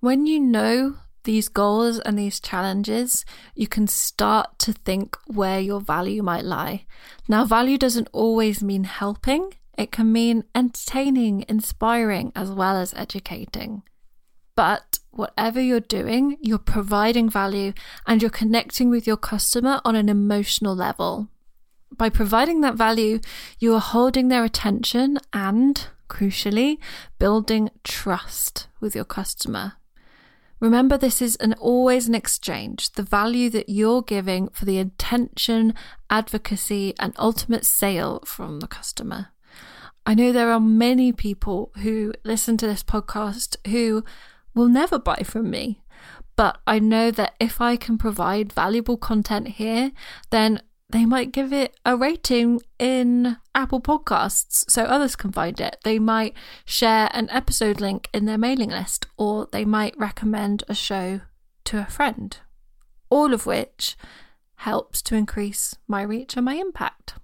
When 0.00 0.26
you 0.26 0.40
know 0.40 0.96
these 1.22 1.48
goals 1.48 2.00
and 2.00 2.18
these 2.18 2.40
challenges, 2.40 3.24
you 3.54 3.68
can 3.68 3.86
start 3.86 4.58
to 4.58 4.72
think 4.72 5.16
where 5.26 5.60
your 5.60 5.80
value 5.80 6.24
might 6.24 6.44
lie. 6.44 6.86
Now, 7.28 7.44
value 7.44 7.78
doesn't 7.78 8.08
always 8.12 8.64
mean 8.64 8.84
helping, 8.84 9.52
it 9.78 9.92
can 9.92 10.12
mean 10.12 10.44
entertaining, 10.54 11.44
inspiring, 11.48 12.32
as 12.34 12.50
well 12.50 12.76
as 12.76 12.94
educating. 12.94 13.82
But 14.54 14.98
whatever 15.10 15.60
you're 15.60 15.80
doing, 15.80 16.36
you're 16.40 16.58
providing 16.58 17.30
value 17.30 17.72
and 18.06 18.20
you're 18.20 18.30
connecting 18.30 18.90
with 18.90 19.06
your 19.06 19.16
customer 19.16 19.80
on 19.84 19.96
an 19.96 20.08
emotional 20.08 20.74
level. 20.74 21.28
By 21.96 22.08
providing 22.08 22.60
that 22.60 22.74
value, 22.74 23.20
you 23.58 23.74
are 23.74 23.80
holding 23.80 24.28
their 24.28 24.44
attention 24.44 25.18
and, 25.32 25.86
crucially, 26.08 26.78
building 27.18 27.70
trust 27.84 28.68
with 28.80 28.94
your 28.94 29.04
customer. 29.04 29.74
Remember, 30.60 30.98
this 30.98 31.22
is 31.22 31.36
an 31.36 31.54
always 31.54 32.06
an 32.06 32.14
exchange. 32.14 32.92
The 32.92 33.02
value 33.02 33.48
that 33.50 33.70
you're 33.70 34.02
giving 34.02 34.50
for 34.50 34.66
the 34.66 34.78
intention, 34.78 35.74
advocacy, 36.10 36.94
and 37.00 37.14
ultimate 37.18 37.64
sale 37.64 38.22
from 38.26 38.60
the 38.60 38.66
customer. 38.66 39.28
I 40.10 40.14
know 40.14 40.32
there 40.32 40.50
are 40.50 40.58
many 40.58 41.12
people 41.12 41.70
who 41.82 42.12
listen 42.24 42.56
to 42.56 42.66
this 42.66 42.82
podcast 42.82 43.54
who 43.70 44.02
will 44.56 44.66
never 44.66 44.98
buy 44.98 45.22
from 45.24 45.48
me. 45.48 45.84
But 46.34 46.60
I 46.66 46.80
know 46.80 47.12
that 47.12 47.36
if 47.38 47.60
I 47.60 47.76
can 47.76 47.96
provide 47.96 48.52
valuable 48.52 48.96
content 48.96 49.46
here, 49.46 49.92
then 50.30 50.62
they 50.88 51.06
might 51.06 51.30
give 51.30 51.52
it 51.52 51.78
a 51.86 51.96
rating 51.96 52.60
in 52.76 53.36
Apple 53.54 53.80
Podcasts 53.80 54.68
so 54.68 54.82
others 54.82 55.14
can 55.14 55.30
find 55.30 55.60
it. 55.60 55.76
They 55.84 56.00
might 56.00 56.34
share 56.64 57.08
an 57.12 57.30
episode 57.30 57.80
link 57.80 58.08
in 58.12 58.24
their 58.24 58.36
mailing 58.36 58.70
list, 58.70 59.06
or 59.16 59.46
they 59.52 59.64
might 59.64 59.96
recommend 59.96 60.64
a 60.68 60.74
show 60.74 61.20
to 61.66 61.78
a 61.78 61.86
friend. 61.86 62.36
All 63.10 63.32
of 63.32 63.46
which 63.46 63.96
helps 64.56 65.02
to 65.02 65.14
increase 65.14 65.76
my 65.86 66.02
reach 66.02 66.34
and 66.36 66.46
my 66.46 66.54
impact. 66.54 67.14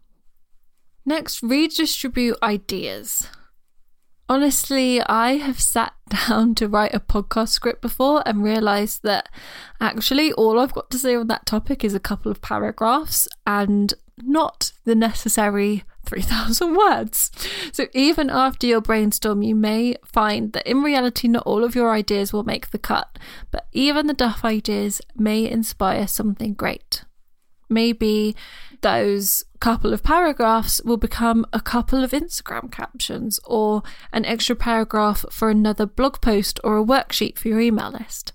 Next, 1.08 1.40
redistribute 1.40 2.36
ideas. 2.42 3.28
Honestly, 4.28 5.00
I 5.02 5.36
have 5.36 5.60
sat 5.60 5.94
down 6.08 6.56
to 6.56 6.68
write 6.68 6.94
a 6.94 7.00
podcast 7.00 7.50
script 7.50 7.80
before 7.80 8.24
and 8.26 8.42
realised 8.42 9.04
that 9.04 9.28
actually 9.80 10.32
all 10.32 10.58
I've 10.58 10.74
got 10.74 10.90
to 10.90 10.98
say 10.98 11.14
on 11.14 11.28
that 11.28 11.46
topic 11.46 11.84
is 11.84 11.94
a 11.94 12.00
couple 12.00 12.32
of 12.32 12.42
paragraphs 12.42 13.28
and 13.46 13.94
not 14.18 14.72
the 14.84 14.96
necessary 14.96 15.84
3,000 16.06 16.76
words. 16.76 17.30
So, 17.72 17.86
even 17.92 18.30
after 18.30 18.66
your 18.66 18.80
brainstorm, 18.80 19.42
you 19.42 19.56
may 19.56 19.96
find 20.04 20.52
that 20.52 20.66
in 20.66 20.82
reality, 20.82 21.26
not 21.26 21.42
all 21.44 21.64
of 21.64 21.74
your 21.74 21.90
ideas 21.92 22.32
will 22.32 22.44
make 22.44 22.70
the 22.70 22.78
cut, 22.78 23.18
but 23.50 23.66
even 23.72 24.06
the 24.06 24.14
duff 24.14 24.44
ideas 24.44 25.00
may 25.16 25.48
inspire 25.48 26.06
something 26.06 26.54
great. 26.54 27.04
Maybe 27.68 28.36
those 28.82 29.44
couple 29.56 29.92
of 29.92 30.02
paragraphs 30.02 30.80
will 30.84 30.96
become 30.96 31.46
a 31.52 31.60
couple 31.60 32.04
of 32.04 32.10
Instagram 32.10 32.70
captions 32.70 33.40
or 33.44 33.82
an 34.12 34.24
extra 34.24 34.56
paragraph 34.56 35.24
for 35.30 35.50
another 35.50 35.86
blog 35.86 36.20
post 36.20 36.60
or 36.62 36.78
a 36.78 36.84
worksheet 36.84 37.38
for 37.38 37.48
your 37.48 37.60
email 37.60 37.90
list. 37.90 38.32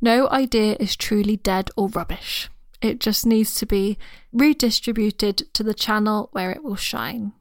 No 0.00 0.28
idea 0.28 0.76
is 0.78 0.96
truly 0.96 1.36
dead 1.36 1.70
or 1.76 1.88
rubbish. 1.88 2.48
It 2.82 3.00
just 3.00 3.24
needs 3.24 3.54
to 3.56 3.66
be 3.66 3.98
redistributed 4.32 5.52
to 5.54 5.62
the 5.62 5.74
channel 5.74 6.28
where 6.32 6.50
it 6.50 6.62
will 6.62 6.76
shine. 6.76 7.32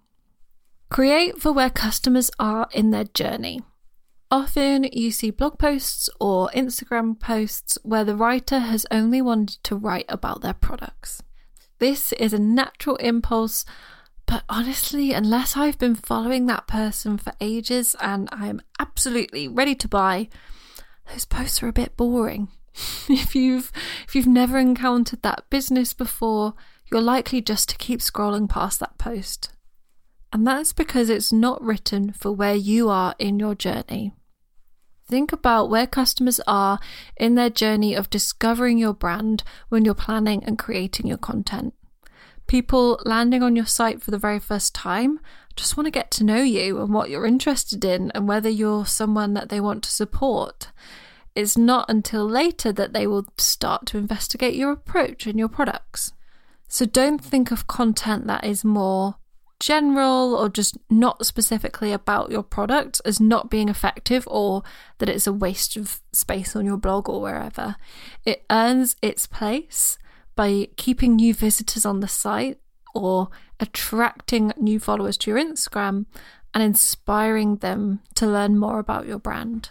Create 0.90 1.42
for 1.42 1.52
where 1.52 1.70
customers 1.70 2.32
are 2.40 2.68
in 2.72 2.92
their 2.92 3.04
journey. 3.04 3.62
Often 4.32 4.86
you 4.92 5.12
see 5.12 5.30
blog 5.30 5.60
posts 5.60 6.10
or 6.20 6.50
Instagram 6.56 7.20
posts 7.20 7.78
where 7.84 8.04
the 8.04 8.16
writer 8.16 8.60
has 8.60 8.86
only 8.92 9.22
wanted 9.22 9.64
to 9.64 9.76
write 9.76 10.06
about 10.10 10.42
their 10.42 10.54
products. 10.54 11.22
This 11.80 12.14
is 12.14 12.34
a 12.34 12.40
natural 12.40 12.96
impulse, 12.98 13.66
but 14.26 14.44
honestly, 14.48 15.12
unless 15.12 15.58
I've 15.58 15.78
been 15.78 15.96
following 15.96 16.46
that 16.46 16.68
person 16.68 17.18
for 17.18 17.34
ages 17.42 17.96
and 18.02 18.30
I'm 18.32 18.62
absolutely 18.80 19.48
ready 19.48 19.76
to 19.76 19.88
buy, 19.88 20.30
those 21.12 21.26
posts 21.26 21.62
are 21.62 21.68
a 21.68 21.74
bit 21.74 21.98
boring. 21.98 22.48
if 23.10 23.36
you've 23.36 23.72
if 24.08 24.16
you've 24.16 24.28
never 24.28 24.58
encountered 24.58 25.22
that 25.22 25.50
business 25.50 25.94
before, 25.94 26.54
you're 26.92 27.02
likely 27.02 27.42
just 27.42 27.70
to 27.70 27.78
keep 27.78 28.00
scrolling 28.00 28.50
past 28.50 28.80
that 28.80 28.98
post. 28.98 29.52
And 30.32 30.46
that's 30.46 30.74
because 30.74 31.10
it's 31.10 31.32
not 31.32 31.64
written 31.64 32.12
for 32.12 32.32
where 32.32 32.56
you 32.56 32.90
are 32.90 33.16
in 33.20 33.40
your 33.40 33.56
journey. 33.56 34.14
Think 35.08 35.32
about 35.32 35.70
where 35.70 35.86
customers 35.86 36.42
are 36.48 36.80
in 37.16 37.36
their 37.36 37.52
journey 37.52 37.94
of 37.94 38.10
discovering 38.10 38.78
your 38.78 38.94
brand 38.94 39.44
when 39.70 39.86
you're 39.86 39.94
planning 39.94 40.44
and 40.44 40.58
creating 40.58 41.06
your 41.06 41.18
content. 41.18 41.74
People 42.48 43.00
landing 43.06 43.44
on 43.44 43.56
your 43.56 43.66
site 43.66 44.02
for 44.02 44.12
the 44.12 44.18
very 44.18 44.40
first 44.40 44.74
time 44.74 45.20
just 45.56 45.78
want 45.78 45.86
to 45.86 45.92
get 45.92 46.12
to 46.12 46.24
know 46.24 46.42
you 46.42 46.82
and 46.82 46.94
what 46.94 47.10
you're 47.10 47.26
interested 47.26 47.86
in 47.86 48.12
and 48.12 48.28
whether 48.28 48.50
you're 48.50 48.86
someone 48.86 49.34
that 49.34 49.50
they 49.50 49.60
want 49.60 49.84
to 49.84 49.92
support. 49.92 50.72
It's 51.36 51.58
not 51.58 51.90
until 51.90 52.26
later 52.26 52.72
that 52.72 52.94
they 52.94 53.06
will 53.06 53.26
start 53.38 53.86
to 53.88 53.98
investigate 53.98 54.56
your 54.56 54.72
approach 54.72 55.28
and 55.28 55.38
your 55.38 55.50
products. 55.50 56.14
So 56.68 56.86
don't 56.86 57.24
think 57.24 57.52
of 57.52 57.68
content 57.68 58.26
that 58.28 58.44
is 58.44 58.64
more 58.64 59.16
general 59.60 60.36
or 60.36 60.50
just 60.50 60.78
not 60.90 61.26
specifically 61.26 61.92
about 61.92 62.32
your 62.32 62.44
product 62.44 63.02
as 63.06 63.20
not 63.20 63.50
being 63.50 63.70
effective 63.70 64.28
or 64.30 64.64
that 64.98 65.10
it's 65.10 65.28
a 65.28 65.34
waste 65.34 65.78
of 65.78 66.02
space 66.12 66.56
on 66.56 66.66
your 66.66 66.78
blog 66.78 67.08
or 67.10 67.22
wherever. 67.22 67.76
It 68.26 68.46
earns 68.50 68.96
its 69.02 69.28
place, 69.28 69.98
by 70.36 70.68
keeping 70.76 71.16
new 71.16 71.34
visitors 71.34 71.86
on 71.86 72.02
the 72.02 72.08
site 72.08 72.60
or 72.94 73.30
attracting 73.60 74.54
new 74.58 74.80
followers 74.80 75.18
to 75.18 75.32
your 75.32 75.40
Instagram 75.40 76.06
and 76.54 76.64
inspiring 76.64 77.58
them 77.58 78.02
to 78.16 78.28
learn 78.28 78.58
more 78.58 78.80
about 78.80 79.08
your 79.08 79.20
brand. 79.20 79.70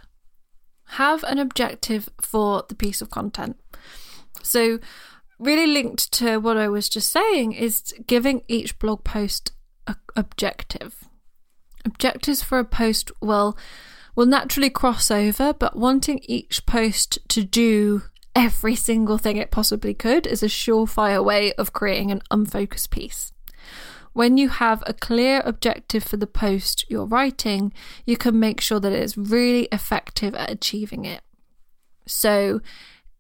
Have 0.88 1.22
an 1.24 1.38
objective 1.38 2.08
for 2.20 2.64
the 2.68 2.74
piece 2.74 3.00
of 3.00 3.10
content. 3.10 3.58
So, 4.42 4.78
really 5.38 5.66
linked 5.66 6.12
to 6.12 6.38
what 6.38 6.56
I 6.56 6.68
was 6.68 6.88
just 6.88 7.10
saying 7.10 7.52
is 7.52 7.94
giving 8.06 8.42
each 8.48 8.78
blog 8.78 9.04
post 9.04 9.52
objective. 10.16 11.08
Objectives 11.84 12.42
for 12.42 12.58
a 12.58 12.64
post 12.64 13.10
will 13.20 13.56
will 14.16 14.26
naturally 14.26 14.70
cross 14.70 15.10
over, 15.10 15.52
but 15.52 15.76
wanting 15.76 16.20
each 16.22 16.66
post 16.66 17.18
to 17.28 17.42
do 17.42 18.02
every 18.34 18.74
single 18.74 19.18
thing 19.18 19.36
it 19.36 19.50
possibly 19.50 19.94
could 19.94 20.26
is 20.26 20.42
a 20.42 20.46
surefire 20.46 21.24
way 21.24 21.52
of 21.54 21.72
creating 21.72 22.10
an 22.10 22.22
unfocused 22.30 22.90
piece. 22.90 23.32
When 24.12 24.36
you 24.36 24.48
have 24.48 24.82
a 24.86 24.94
clear 24.94 25.42
objective 25.44 26.04
for 26.04 26.16
the 26.16 26.28
post 26.28 26.84
you're 26.88 27.06
writing, 27.06 27.72
you 28.06 28.16
can 28.16 28.38
make 28.38 28.60
sure 28.60 28.78
that 28.78 28.92
it 28.92 29.02
is 29.02 29.18
really 29.18 29.64
effective 29.72 30.34
at 30.36 30.50
achieving 30.50 31.04
it. 31.04 31.22
So, 32.06 32.60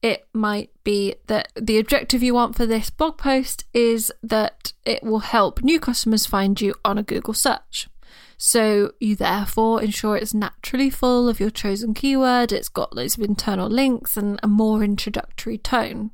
it 0.04 0.28
might 0.34 0.68
be 0.84 1.14
that 1.28 1.50
the 1.56 1.78
objective 1.78 2.22
you 2.22 2.34
want 2.34 2.54
for 2.54 2.66
this 2.66 2.90
blog 2.90 3.16
post 3.16 3.64
is 3.72 4.12
that 4.22 4.74
it 4.84 5.02
will 5.02 5.20
help 5.20 5.62
new 5.62 5.80
customers 5.80 6.26
find 6.26 6.60
you 6.60 6.74
on 6.84 6.98
a 6.98 7.02
Google 7.02 7.32
search. 7.32 7.88
So 8.36 8.92
you 9.00 9.16
therefore 9.16 9.82
ensure 9.82 10.18
it's 10.18 10.34
naturally 10.34 10.90
full 10.90 11.26
of 11.26 11.40
your 11.40 11.48
chosen 11.48 11.94
keyword, 11.94 12.52
it's 12.52 12.68
got 12.68 12.94
loads 12.94 13.16
of 13.16 13.24
internal 13.24 13.70
links 13.70 14.18
and 14.18 14.38
a 14.42 14.46
more 14.46 14.84
introductory 14.84 15.56
tone. 15.56 16.10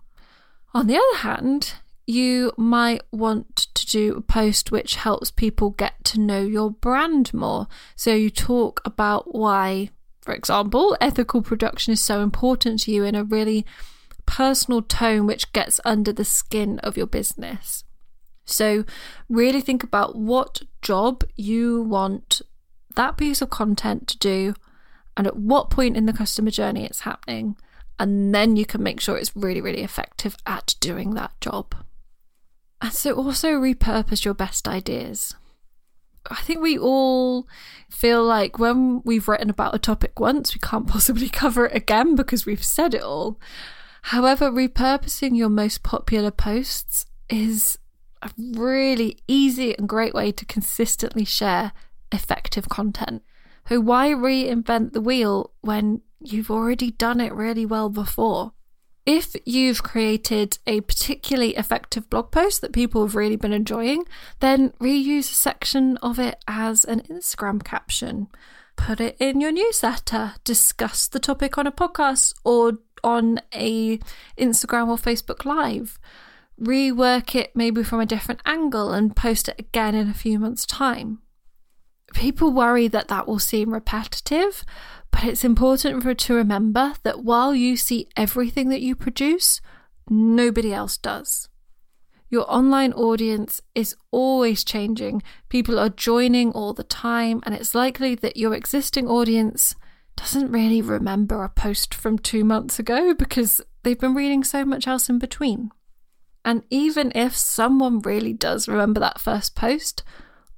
On 0.73 0.87
the 0.87 0.97
other 0.97 1.18
hand, 1.18 1.73
you 2.06 2.52
might 2.56 3.02
want 3.11 3.56
to 3.75 3.87
do 3.87 4.14
a 4.14 4.20
post 4.20 4.70
which 4.70 4.94
helps 4.94 5.32
people 5.32 5.70
get 5.70 6.04
to 6.04 6.20
know 6.20 6.42
your 6.42 6.70
brand 6.70 7.35
more. 7.35 7.66
So 7.97 8.14
you 8.14 8.30
talk 8.30 8.80
about 8.85 9.35
why, 9.35 9.90
for 10.21 10.35
example, 10.35 10.97
ethical 11.00 11.43
production 11.43 11.93
is 11.93 12.03
so 12.03 12.23
important 12.23 12.81
to 12.81 12.93
you 12.93 13.05
in 13.05 13.15
a 13.15 13.25
really 13.25 13.65
personal 14.27 14.83
tone 14.83 15.27
which 15.27 15.53
gets 15.53 15.81
under 15.85 16.12
the 16.12 16.25
skin 16.25 16.79
of 16.81 16.97
your 16.97 17.07
business. 17.07 17.85
So, 18.45 18.85
really 19.29 19.61
think 19.61 19.83
about 19.83 20.17
what 20.17 20.62
job 20.83 21.25
you 21.37 21.83
want 21.83 22.43
that 22.97 23.17
piece 23.17 23.41
of 23.41 23.50
content 23.50 24.09
to 24.09 24.19
do 24.19 24.55
and 25.17 25.27
at 25.27 25.37
what 25.37 25.71
point 25.71 25.97
in 25.97 26.07
the 26.07 26.12
customer 26.12 26.50
journey 26.50 26.85
it's 26.85 27.00
happening. 27.00 27.57
And 27.99 28.35
then 28.35 28.57
you 28.57 28.65
can 28.65 28.83
make 28.83 29.00
sure 29.00 29.17
it's 29.17 29.37
really, 29.37 29.61
really 29.61 29.83
effective 29.83 30.37
at 30.47 30.75
doing 30.81 31.15
that 31.15 31.39
job. 31.41 31.75
And 32.81 32.93
so, 32.93 33.15
also 33.15 33.50
repurpose 33.50 34.25
your 34.25 34.35
best 34.35 34.67
ideas. 34.67 35.35
I 36.29 36.43
think 36.43 36.61
we 36.61 36.79
all 36.79 37.49
feel 37.89 38.25
like 38.25 38.59
when 38.59 39.03
we've 39.05 39.29
written 39.29 39.50
about 39.50 39.75
a 39.75 39.79
topic 39.79 40.21
once, 40.21 40.55
we 40.55 40.61
can't 40.61 40.87
possibly 40.89 41.29
cover 41.29 41.67
it 41.67 41.77
again 41.77 42.15
because 42.15 42.47
we've 42.47 42.65
said 42.65 42.95
it 42.95 43.03
all. 43.03 43.39
However, 44.03 44.50
repurposing 44.50 45.37
your 45.37 45.49
most 45.49 45.83
popular 45.83 46.31
posts 46.31 47.07
is 47.29 47.79
a 48.23 48.31
really 48.39 49.19
easy 49.29 49.77
and 49.77 49.89
great 49.89 50.15
way 50.15 50.33
to 50.33 50.45
consistently 50.45 51.25
share 51.25 51.73
effective 52.12 52.69
content. 52.69 53.23
So, 53.69 53.81
why 53.81 54.09
reinvent 54.09 54.93
the 54.93 55.00
wheel 55.00 55.53
when 55.61 56.03
you've 56.19 56.50
already 56.50 56.91
done 56.91 57.21
it 57.21 57.33
really 57.33 57.65
well 57.65 57.89
before? 57.89 58.53
If 59.12 59.35
you've 59.45 59.83
created 59.83 60.59
a 60.69 60.83
particularly 60.83 61.57
effective 61.57 62.09
blog 62.09 62.31
post 62.31 62.61
that 62.61 62.73
people 62.73 63.02
have 63.05 63.17
really 63.17 63.35
been 63.35 63.52
enjoying, 63.52 64.05
then 64.38 64.71
reuse 64.79 65.33
a 65.33 65.35
section 65.35 65.97
of 65.97 66.21
it 66.21 66.40
as 66.47 66.85
an 66.85 67.01
Instagram 67.11 67.64
caption. 67.64 68.29
Put 68.77 69.01
it 69.01 69.16
in 69.18 69.40
your 69.40 69.51
newsletter, 69.51 70.35
discuss 70.44 71.09
the 71.09 71.18
topic 71.18 71.59
on 71.59 71.66
a 71.66 71.73
podcast 71.73 72.35
or 72.44 72.79
on 73.03 73.40
a 73.53 73.99
Instagram 74.38 74.87
or 74.87 74.96
Facebook 74.96 75.44
live 75.44 75.99
rework 76.61 77.35
it 77.35 77.51
maybe 77.57 77.83
from 77.83 77.99
a 77.99 78.07
different 78.07 78.40
angle 78.44 78.92
and 78.92 79.16
post 79.16 79.49
it 79.49 79.59
again 79.59 79.96
in 79.96 80.09
a 80.09 80.14
few 80.14 80.38
months' 80.38 80.66
time. 80.66 81.18
People 82.14 82.53
worry 82.53 82.87
that 82.87 83.09
that 83.09 83.27
will 83.27 83.38
seem 83.40 83.73
repetitive, 83.73 84.62
but 85.11 85.25
it's 85.25 85.44
important 85.44 86.03
for 86.03 86.14
to 86.14 86.35
remember 86.35 86.94
that 87.03 87.25
while 87.25 87.55
you 87.55 87.77
see 87.77 88.09
everything 88.16 88.68
that 88.68 88.81
you 88.81 88.94
produce, 88.94 89.61
nobody 90.09 90.73
else 90.73 90.96
does. 90.96 91.49
Your 92.29 92.51
online 92.51 92.92
audience 92.92 93.61
is 93.75 93.96
always 94.12 94.62
changing. 94.62 95.23
People 95.49 95.81
are 95.81 95.88
joining 95.88 96.53
all 96.53 96.73
the 96.73 96.85
time, 96.85 97.40
and 97.44 97.55
it's 97.55 97.75
likely 97.75 98.14
that 98.14 98.37
your 98.37 98.55
existing 98.55 99.09
audience 99.09 99.75
doesn't 100.16 100.53
really 100.53 100.81
remember 100.81 101.42
a 101.42 101.49
post 101.49 101.92
from 101.92 102.18
two 102.18 102.44
months 102.44 102.79
ago 102.79 103.14
because 103.14 103.61
they've 103.83 103.99
been 103.99 104.14
reading 104.14 104.44
so 104.44 104.64
much 104.64 104.87
else 104.87 105.09
in 105.09 105.18
between. 105.18 105.70
And 106.44 106.62
even 106.70 107.11
if 107.14 107.37
someone 107.37 108.01
really 108.01 108.33
does 108.33 108.68
remember 108.68 109.01
that 109.01 109.20
first 109.20 109.57
post, 109.57 110.05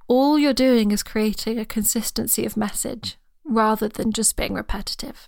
all 0.07 0.37
you're 0.37 0.53
doing 0.53 0.91
is 0.91 1.01
creating 1.01 1.57
a 1.57 1.65
consistency 1.65 2.45
of 2.45 2.55
message 2.55 3.17
rather 3.45 3.87
than 3.87 4.11
just 4.11 4.35
being 4.35 4.53
repetitive. 4.53 5.27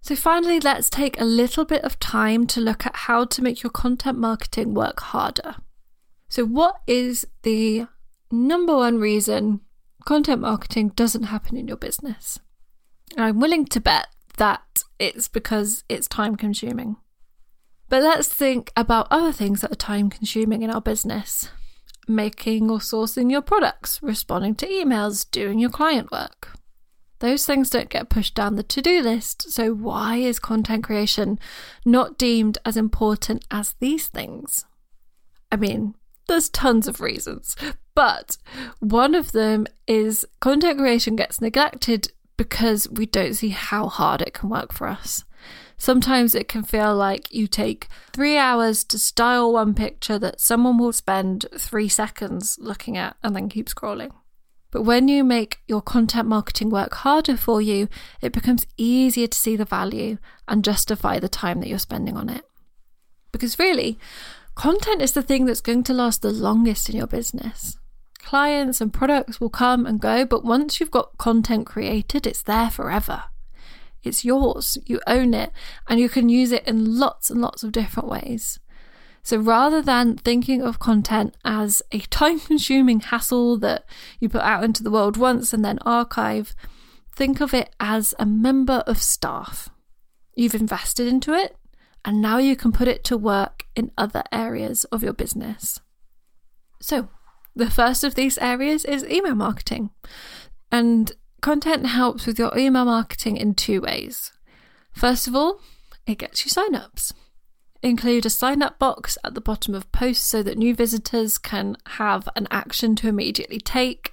So, 0.00 0.14
finally, 0.14 0.60
let's 0.60 0.88
take 0.88 1.20
a 1.20 1.24
little 1.24 1.64
bit 1.64 1.82
of 1.82 1.98
time 1.98 2.46
to 2.48 2.60
look 2.60 2.86
at 2.86 2.94
how 2.94 3.24
to 3.24 3.42
make 3.42 3.62
your 3.62 3.70
content 3.70 4.18
marketing 4.18 4.72
work 4.72 5.00
harder. 5.00 5.56
So, 6.28 6.44
what 6.44 6.76
is 6.86 7.26
the 7.42 7.86
number 8.30 8.76
one 8.76 8.98
reason 8.98 9.60
content 10.04 10.40
marketing 10.40 10.90
doesn't 10.90 11.24
happen 11.24 11.56
in 11.56 11.66
your 11.66 11.76
business? 11.76 12.38
I'm 13.16 13.40
willing 13.40 13.64
to 13.66 13.80
bet 13.80 14.06
that 14.36 14.84
it's 14.98 15.28
because 15.28 15.84
it's 15.88 16.06
time 16.06 16.36
consuming. 16.36 16.96
But 17.88 18.02
let's 18.02 18.28
think 18.28 18.70
about 18.76 19.08
other 19.10 19.32
things 19.32 19.62
that 19.62 19.72
are 19.72 19.76
time 19.76 20.10
consuming 20.10 20.62
in 20.62 20.70
our 20.70 20.80
business 20.80 21.50
making 22.10 22.70
or 22.70 22.78
sourcing 22.78 23.30
your 23.30 23.42
products, 23.42 24.02
responding 24.02 24.54
to 24.54 24.66
emails, 24.66 25.30
doing 25.30 25.58
your 25.58 25.70
client 25.70 26.10
work. 26.10 26.57
Those 27.20 27.44
things 27.44 27.70
don't 27.70 27.88
get 27.88 28.10
pushed 28.10 28.34
down 28.34 28.56
the 28.56 28.62
to 28.62 28.82
do 28.82 29.00
list, 29.00 29.50
so 29.50 29.74
why 29.74 30.16
is 30.16 30.38
content 30.38 30.84
creation 30.84 31.38
not 31.84 32.16
deemed 32.16 32.58
as 32.64 32.76
important 32.76 33.44
as 33.50 33.74
these 33.80 34.08
things? 34.08 34.64
I 35.50 35.56
mean, 35.56 35.94
there's 36.28 36.48
tons 36.48 36.86
of 36.86 37.00
reasons, 37.00 37.56
but 37.94 38.36
one 38.78 39.14
of 39.14 39.32
them 39.32 39.66
is 39.86 40.26
content 40.40 40.78
creation 40.78 41.16
gets 41.16 41.40
neglected 41.40 42.12
because 42.36 42.88
we 42.88 43.06
don't 43.06 43.34
see 43.34 43.48
how 43.48 43.88
hard 43.88 44.22
it 44.22 44.34
can 44.34 44.48
work 44.48 44.72
for 44.72 44.86
us. 44.86 45.24
Sometimes 45.76 46.34
it 46.34 46.48
can 46.48 46.64
feel 46.64 46.94
like 46.94 47.32
you 47.32 47.46
take 47.46 47.88
three 48.12 48.36
hours 48.36 48.84
to 48.84 48.98
style 48.98 49.52
one 49.52 49.74
picture 49.74 50.18
that 50.18 50.40
someone 50.40 50.76
will 50.76 50.92
spend 50.92 51.46
three 51.56 51.88
seconds 51.88 52.58
looking 52.60 52.96
at 52.96 53.16
and 53.22 53.34
then 53.34 53.48
keep 53.48 53.68
scrolling. 53.68 54.10
But 54.70 54.82
when 54.82 55.08
you 55.08 55.24
make 55.24 55.58
your 55.66 55.80
content 55.80 56.28
marketing 56.28 56.68
work 56.68 56.92
harder 56.94 57.36
for 57.36 57.62
you, 57.62 57.88
it 58.20 58.32
becomes 58.32 58.66
easier 58.76 59.26
to 59.26 59.38
see 59.38 59.56
the 59.56 59.64
value 59.64 60.18
and 60.46 60.64
justify 60.64 61.18
the 61.18 61.28
time 61.28 61.60
that 61.60 61.68
you're 61.68 61.78
spending 61.78 62.16
on 62.16 62.28
it. 62.28 62.44
Because 63.32 63.58
really, 63.58 63.98
content 64.54 65.00
is 65.00 65.12
the 65.12 65.22
thing 65.22 65.46
that's 65.46 65.62
going 65.62 65.84
to 65.84 65.94
last 65.94 66.20
the 66.20 66.30
longest 66.30 66.90
in 66.90 66.96
your 66.96 67.06
business. 67.06 67.78
Clients 68.18 68.80
and 68.82 68.92
products 68.92 69.40
will 69.40 69.48
come 69.48 69.86
and 69.86 70.00
go, 70.00 70.26
but 70.26 70.44
once 70.44 70.80
you've 70.80 70.90
got 70.90 71.16
content 71.16 71.66
created, 71.66 72.26
it's 72.26 72.42
there 72.42 72.68
forever. 72.68 73.24
It's 74.02 74.24
yours, 74.24 74.76
you 74.84 75.00
own 75.06 75.32
it, 75.32 75.50
and 75.88 75.98
you 75.98 76.08
can 76.08 76.28
use 76.28 76.52
it 76.52 76.66
in 76.66 76.98
lots 76.98 77.30
and 77.30 77.40
lots 77.40 77.62
of 77.62 77.72
different 77.72 78.08
ways. 78.08 78.58
So 79.22 79.36
rather 79.38 79.82
than 79.82 80.16
thinking 80.16 80.62
of 80.62 80.78
content 80.78 81.36
as 81.44 81.82
a 81.92 82.00
time 82.00 82.40
consuming 82.40 83.00
hassle 83.00 83.58
that 83.58 83.84
you 84.20 84.28
put 84.28 84.42
out 84.42 84.64
into 84.64 84.82
the 84.82 84.90
world 84.90 85.16
once 85.16 85.52
and 85.52 85.64
then 85.64 85.78
archive, 85.80 86.54
think 87.14 87.40
of 87.40 87.52
it 87.52 87.74
as 87.78 88.14
a 88.18 88.26
member 88.26 88.82
of 88.86 89.02
staff. 89.02 89.68
You've 90.34 90.54
invested 90.54 91.08
into 91.08 91.32
it, 91.32 91.56
and 92.04 92.22
now 92.22 92.38
you 92.38 92.56
can 92.56 92.72
put 92.72 92.88
it 92.88 93.02
to 93.04 93.16
work 93.16 93.66
in 93.74 93.90
other 93.98 94.22
areas 94.30 94.84
of 94.84 95.02
your 95.02 95.12
business. 95.12 95.80
So, 96.80 97.08
the 97.56 97.70
first 97.70 98.04
of 98.04 98.14
these 98.14 98.38
areas 98.38 98.84
is 98.84 99.04
email 99.04 99.34
marketing. 99.34 99.90
And 100.70 101.12
Content 101.40 101.86
helps 101.86 102.26
with 102.26 102.38
your 102.38 102.56
email 102.58 102.84
marketing 102.84 103.36
in 103.36 103.54
two 103.54 103.80
ways. 103.80 104.32
First 104.92 105.28
of 105.28 105.36
all, 105.36 105.60
it 106.06 106.18
gets 106.18 106.44
you 106.44 106.50
signups. 106.50 107.12
Include 107.82 108.26
a 108.26 108.30
sign 108.30 108.60
up 108.62 108.78
box 108.78 109.16
at 109.22 109.34
the 109.34 109.40
bottom 109.40 109.74
of 109.74 109.90
posts 109.92 110.26
so 110.26 110.42
that 110.42 110.58
new 110.58 110.74
visitors 110.74 111.38
can 111.38 111.76
have 111.86 112.28
an 112.34 112.48
action 112.50 112.96
to 112.96 113.08
immediately 113.08 113.60
take. 113.60 114.12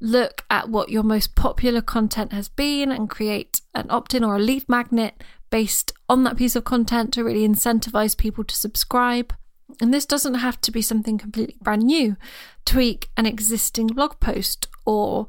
Look 0.00 0.44
at 0.50 0.70
what 0.70 0.88
your 0.88 1.02
most 1.02 1.34
popular 1.34 1.82
content 1.82 2.32
has 2.32 2.48
been 2.48 2.90
and 2.90 3.10
create 3.10 3.60
an 3.74 3.86
opt 3.90 4.14
in 4.14 4.24
or 4.24 4.36
a 4.36 4.40
lead 4.40 4.68
magnet 4.68 5.22
based 5.50 5.92
on 6.08 6.24
that 6.24 6.36
piece 6.36 6.56
of 6.56 6.64
content 6.64 7.12
to 7.14 7.24
really 7.24 7.46
incentivize 7.46 8.16
people 8.16 8.42
to 8.44 8.56
subscribe. 8.56 9.34
And 9.80 9.92
this 9.92 10.06
doesn't 10.06 10.34
have 10.34 10.60
to 10.62 10.70
be 10.70 10.82
something 10.82 11.18
completely 11.18 11.56
brand 11.60 11.82
new. 11.82 12.16
Tweak 12.64 13.10
an 13.16 13.26
existing 13.26 13.88
blog 13.88 14.18
post 14.18 14.66
or 14.86 15.26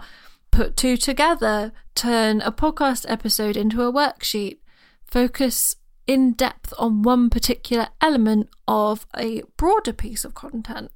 put 0.51 0.77
two 0.77 0.95
together, 0.97 1.73
turn 1.93 2.41
a 2.41 2.51
podcast 2.51 3.05
episode 3.09 3.57
into 3.57 3.81
a 3.83 3.91
worksheet, 3.91 4.59
focus 5.05 5.75
in 6.07 6.33
depth 6.33 6.73
on 6.77 7.01
one 7.01 7.29
particular 7.29 7.87
element 8.01 8.49
of 8.67 9.05
a 9.17 9.41
broader 9.57 9.93
piece 9.93 10.23
of 10.25 10.33
content. 10.33 10.91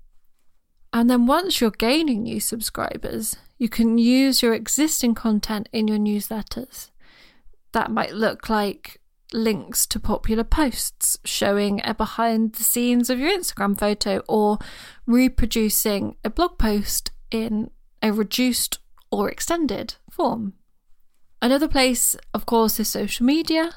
And 0.91 1.09
then 1.09 1.25
once 1.25 1.61
you're 1.61 1.71
gaining 1.71 2.23
new 2.23 2.39
subscribers, 2.39 3.37
you 3.57 3.69
can 3.69 3.97
use 3.97 4.41
your 4.41 4.53
existing 4.53 5.15
content 5.15 5.69
in 5.71 5.87
your 5.87 5.97
newsletters. 5.97 6.89
That 7.73 7.91
might 7.91 8.13
look 8.13 8.49
like 8.49 8.99
links 9.31 9.85
to 9.85 9.99
popular 9.99 10.43
posts 10.43 11.19
showing 11.23 11.81
a 11.83 11.93
behind 11.93 12.53
the 12.53 12.63
scenes 12.63 13.09
of 13.09 13.19
your 13.19 13.29
Instagram 13.29 13.77
photo 13.77 14.23
or 14.27 14.57
reproducing 15.05 16.15
a 16.23 16.29
blog 16.29 16.57
post 16.57 17.11
in 17.29 17.69
a 18.01 18.11
reduced 18.11 18.79
or 19.11 19.29
extended 19.29 19.95
form. 20.09 20.53
Another 21.41 21.67
place, 21.67 22.15
of 22.33 22.45
course, 22.45 22.79
is 22.79 22.87
social 22.87 23.25
media. 23.25 23.75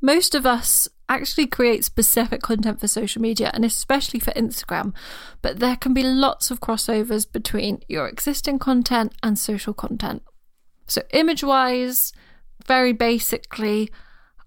Most 0.00 0.34
of 0.34 0.46
us 0.46 0.88
actually 1.08 1.46
create 1.46 1.84
specific 1.84 2.40
content 2.40 2.80
for 2.80 2.88
social 2.88 3.20
media 3.20 3.50
and 3.52 3.64
especially 3.64 4.20
for 4.20 4.30
Instagram, 4.32 4.94
but 5.42 5.58
there 5.58 5.76
can 5.76 5.92
be 5.92 6.02
lots 6.02 6.50
of 6.50 6.60
crossovers 6.60 7.30
between 7.30 7.80
your 7.88 8.08
existing 8.08 8.58
content 8.58 9.12
and 9.22 9.38
social 9.38 9.74
content. 9.74 10.22
So, 10.86 11.02
image 11.12 11.44
wise, 11.44 12.12
very 12.66 12.92
basically, 12.92 13.90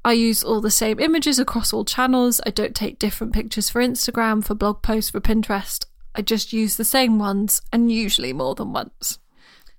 I 0.06 0.14
use 0.14 0.44
all 0.44 0.60
the 0.60 0.72
same 0.72 1.00
images 1.00 1.40
across 1.40 1.72
all 1.72 1.86
channels. 1.86 2.42
I 2.46 2.50
don't 2.50 2.76
take 2.76 3.00
different 3.00 3.34
pictures 3.34 3.70
for 3.70 3.82
Instagram, 3.82 4.44
for 4.44 4.56
blog 4.56 4.82
posts, 4.82 5.12
for 5.12 5.22
Pinterest. 5.22 5.86
I 6.16 6.22
just 6.22 6.52
use 6.52 6.76
the 6.76 6.84
same 6.84 7.20
ones 7.20 7.62
and 7.72 7.92
usually 7.92 8.34
more 8.34 8.56
than 8.56 8.74
once. 8.74 9.20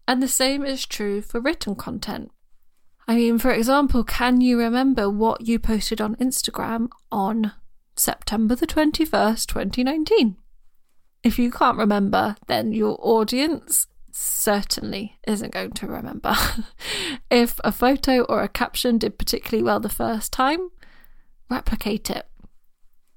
And 0.06 0.22
the 0.22 0.28
same 0.28 0.64
is 0.64 0.86
true 0.86 1.20
for 1.20 1.40
written 1.40 1.74
content. 1.74 2.30
I 3.06 3.16
mean, 3.16 3.38
for 3.38 3.50
example, 3.50 4.02
can 4.02 4.40
you 4.40 4.58
remember 4.58 5.10
what 5.10 5.46
you 5.46 5.58
posted 5.58 6.00
on 6.00 6.16
Instagram 6.16 6.88
on 7.12 7.52
September 7.96 8.54
the 8.54 8.66
21st, 8.66 9.46
2019? 9.46 10.36
If 11.22 11.38
you 11.38 11.50
can't 11.50 11.78
remember, 11.78 12.36
then 12.46 12.72
your 12.72 12.98
audience 13.00 13.86
certainly 14.10 15.18
isn't 15.26 15.52
going 15.52 15.72
to 15.72 15.86
remember. 15.86 16.34
if 17.30 17.60
a 17.62 17.72
photo 17.72 18.22
or 18.22 18.42
a 18.42 18.48
caption 18.48 18.98
did 18.98 19.18
particularly 19.18 19.62
well 19.62 19.80
the 19.80 19.88
first 19.88 20.32
time, 20.32 20.70
replicate 21.50 22.10
it. 22.10 22.26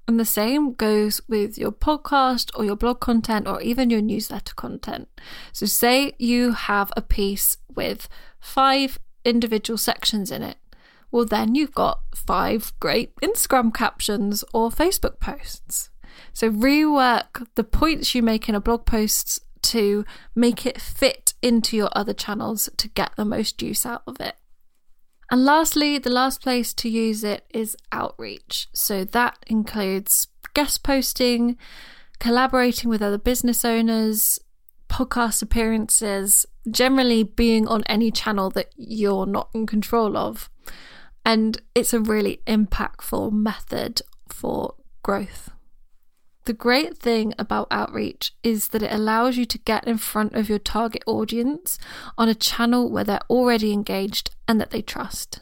And 0.07 0.19
the 0.19 0.25
same 0.25 0.73
goes 0.73 1.21
with 1.27 1.57
your 1.57 1.71
podcast 1.71 2.49
or 2.55 2.63
your 2.63 2.77
blog 2.77 3.01
content 3.01 3.45
or 3.45 3.61
even 3.61 3.89
your 3.89 4.01
newsletter 4.01 4.55
content. 4.55 5.09
So, 5.51 5.65
say 5.65 6.13
you 6.17 6.53
have 6.53 6.93
a 6.95 7.01
piece 7.01 7.57
with 7.75 8.07
five 8.39 8.99
individual 9.27 9.77
sections 9.77 10.31
in 10.31 10.43
it. 10.43 10.57
Well, 11.11 11.25
then 11.25 11.55
you've 11.55 11.73
got 11.73 12.01
five 12.15 12.73
great 12.79 13.15
Instagram 13.17 13.73
captions 13.73 14.43
or 14.53 14.69
Facebook 14.69 15.19
posts. 15.19 15.89
So, 16.33 16.49
rework 16.49 17.47
the 17.55 17.63
points 17.63 18.15
you 18.15 18.23
make 18.23 18.49
in 18.49 18.55
a 18.55 18.61
blog 18.61 18.85
post 18.85 19.39
to 19.63 20.05
make 20.35 20.65
it 20.65 20.81
fit 20.81 21.33
into 21.41 21.77
your 21.77 21.89
other 21.93 22.13
channels 22.13 22.69
to 22.77 22.87
get 22.89 23.11
the 23.15 23.25
most 23.25 23.61
use 23.61 23.85
out 23.85 24.03
of 24.07 24.19
it. 24.19 24.35
And 25.29 25.43
lastly, 25.43 25.97
the 25.97 26.09
last 26.09 26.41
place 26.41 26.73
to 26.75 26.89
use 26.89 27.23
it 27.23 27.45
is 27.53 27.75
outreach. 27.91 28.67
So 28.73 29.03
that 29.03 29.37
includes 29.47 30.27
guest 30.53 30.83
posting, 30.83 31.57
collaborating 32.19 32.89
with 32.89 33.01
other 33.01 33.17
business 33.17 33.65
owners, 33.65 34.39
podcast 34.89 35.41
appearances, 35.41 36.45
generally 36.69 37.23
being 37.23 37.67
on 37.67 37.83
any 37.83 38.11
channel 38.11 38.49
that 38.51 38.71
you're 38.75 39.25
not 39.25 39.49
in 39.53 39.65
control 39.65 40.17
of. 40.17 40.49
And 41.25 41.61
it's 41.75 41.93
a 41.93 41.99
really 41.99 42.41
impactful 42.47 43.31
method 43.31 44.01
for 44.29 44.75
growth. 45.03 45.51
The 46.45 46.53
great 46.53 46.97
thing 46.97 47.33
about 47.37 47.67
outreach 47.71 48.31
is 48.41 48.69
that 48.69 48.81
it 48.81 48.93
allows 48.93 49.35
you 49.35 49.45
to 49.45 49.57
get 49.57 49.85
in 49.85 49.97
front 49.97 50.33
of 50.33 50.47
your 50.47 50.59
target 50.59 51.03
audience 51.05 51.77
on 52.17 52.29
a 52.29 52.33
channel 52.35 52.89
where 52.89 53.03
they're 53.03 53.19
already 53.29 53.73
engaged 53.73 54.29
and 54.47 54.61
that 54.61 54.69
they 54.69 54.81
trust. 54.81 55.41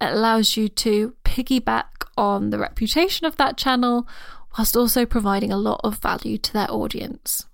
It 0.00 0.12
allows 0.12 0.56
you 0.56 0.68
to 0.68 1.14
piggyback 1.24 2.06
on 2.16 2.50
the 2.50 2.58
reputation 2.58 3.24
of 3.24 3.36
that 3.36 3.56
channel 3.56 4.08
whilst 4.58 4.76
also 4.76 5.06
providing 5.06 5.52
a 5.52 5.56
lot 5.56 5.80
of 5.84 5.98
value 5.98 6.38
to 6.38 6.52
their 6.52 6.68
audience. 6.68 7.46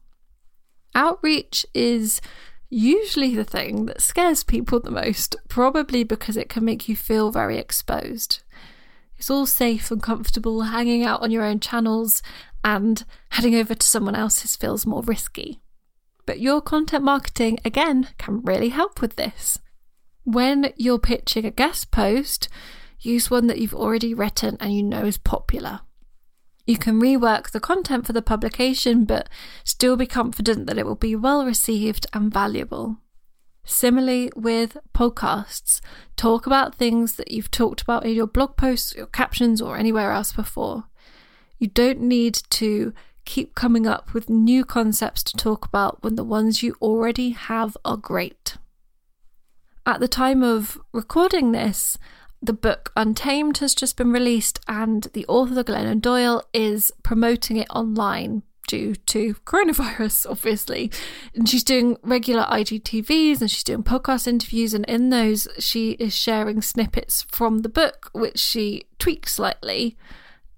Outreach 0.98 1.64
is 1.74 2.20
usually 2.68 3.32
the 3.36 3.44
thing 3.44 3.86
that 3.86 4.02
scares 4.02 4.42
people 4.42 4.80
the 4.80 4.90
most, 4.90 5.36
probably 5.48 6.02
because 6.02 6.36
it 6.36 6.48
can 6.48 6.64
make 6.64 6.88
you 6.88 6.96
feel 6.96 7.30
very 7.30 7.56
exposed. 7.56 8.42
It's 9.16 9.30
all 9.30 9.46
safe 9.46 9.92
and 9.92 10.02
comfortable 10.02 10.62
hanging 10.62 11.04
out 11.04 11.22
on 11.22 11.30
your 11.30 11.44
own 11.44 11.60
channels 11.60 12.20
and 12.64 13.04
heading 13.30 13.54
over 13.54 13.76
to 13.76 13.86
someone 13.86 14.16
else's 14.16 14.56
feels 14.56 14.86
more 14.86 15.02
risky. 15.02 15.60
But 16.26 16.40
your 16.40 16.60
content 16.60 17.04
marketing, 17.04 17.60
again, 17.64 18.08
can 18.18 18.42
really 18.42 18.70
help 18.70 19.00
with 19.00 19.14
this. 19.14 19.60
When 20.24 20.72
you're 20.76 20.98
pitching 20.98 21.44
a 21.44 21.52
guest 21.52 21.92
post, 21.92 22.48
use 22.98 23.30
one 23.30 23.46
that 23.46 23.58
you've 23.58 23.72
already 23.72 24.14
written 24.14 24.56
and 24.58 24.74
you 24.74 24.82
know 24.82 25.04
is 25.04 25.16
popular. 25.16 25.82
You 26.68 26.76
can 26.76 27.00
rework 27.00 27.52
the 27.52 27.60
content 27.60 28.04
for 28.04 28.12
the 28.12 28.20
publication, 28.20 29.06
but 29.06 29.30
still 29.64 29.96
be 29.96 30.04
confident 30.04 30.66
that 30.66 30.76
it 30.76 30.84
will 30.84 30.96
be 30.96 31.16
well 31.16 31.46
received 31.46 32.06
and 32.12 32.30
valuable. 32.30 32.98
Similarly, 33.64 34.30
with 34.36 34.76
podcasts, 34.94 35.80
talk 36.16 36.46
about 36.46 36.74
things 36.74 37.14
that 37.14 37.30
you've 37.30 37.50
talked 37.50 37.80
about 37.80 38.04
in 38.04 38.12
your 38.12 38.26
blog 38.26 38.58
posts, 38.58 38.94
your 38.94 39.06
captions, 39.06 39.62
or 39.62 39.78
anywhere 39.78 40.12
else 40.12 40.30
before. 40.30 40.84
You 41.58 41.68
don't 41.68 42.02
need 42.02 42.34
to 42.50 42.92
keep 43.24 43.54
coming 43.54 43.86
up 43.86 44.12
with 44.12 44.28
new 44.28 44.66
concepts 44.66 45.22
to 45.22 45.38
talk 45.38 45.64
about 45.64 46.04
when 46.04 46.16
the 46.16 46.24
ones 46.24 46.62
you 46.62 46.76
already 46.82 47.30
have 47.30 47.78
are 47.82 47.96
great. 47.96 48.58
At 49.86 50.00
the 50.00 50.08
time 50.08 50.42
of 50.42 50.78
recording 50.92 51.52
this, 51.52 51.96
the 52.40 52.52
book 52.52 52.92
Untamed 52.96 53.58
has 53.58 53.74
just 53.74 53.96
been 53.96 54.12
released, 54.12 54.60
and 54.68 55.04
the 55.12 55.26
author 55.26 55.64
Glennon 55.64 56.00
Doyle 56.00 56.42
is 56.52 56.92
promoting 57.02 57.56
it 57.56 57.68
online 57.70 58.42
due 58.68 58.94
to 58.94 59.34
coronavirus, 59.46 60.26
obviously. 60.30 60.92
And 61.34 61.48
she's 61.48 61.64
doing 61.64 61.96
regular 62.02 62.44
IGTVs 62.44 63.40
and 63.40 63.50
she's 63.50 63.64
doing 63.64 63.82
podcast 63.82 64.28
interviews, 64.28 64.74
and 64.74 64.84
in 64.84 65.10
those, 65.10 65.48
she 65.58 65.92
is 65.92 66.16
sharing 66.16 66.62
snippets 66.62 67.22
from 67.28 67.60
the 67.60 67.68
book, 67.68 68.10
which 68.12 68.38
she 68.38 68.84
tweaks 68.98 69.34
slightly 69.34 69.96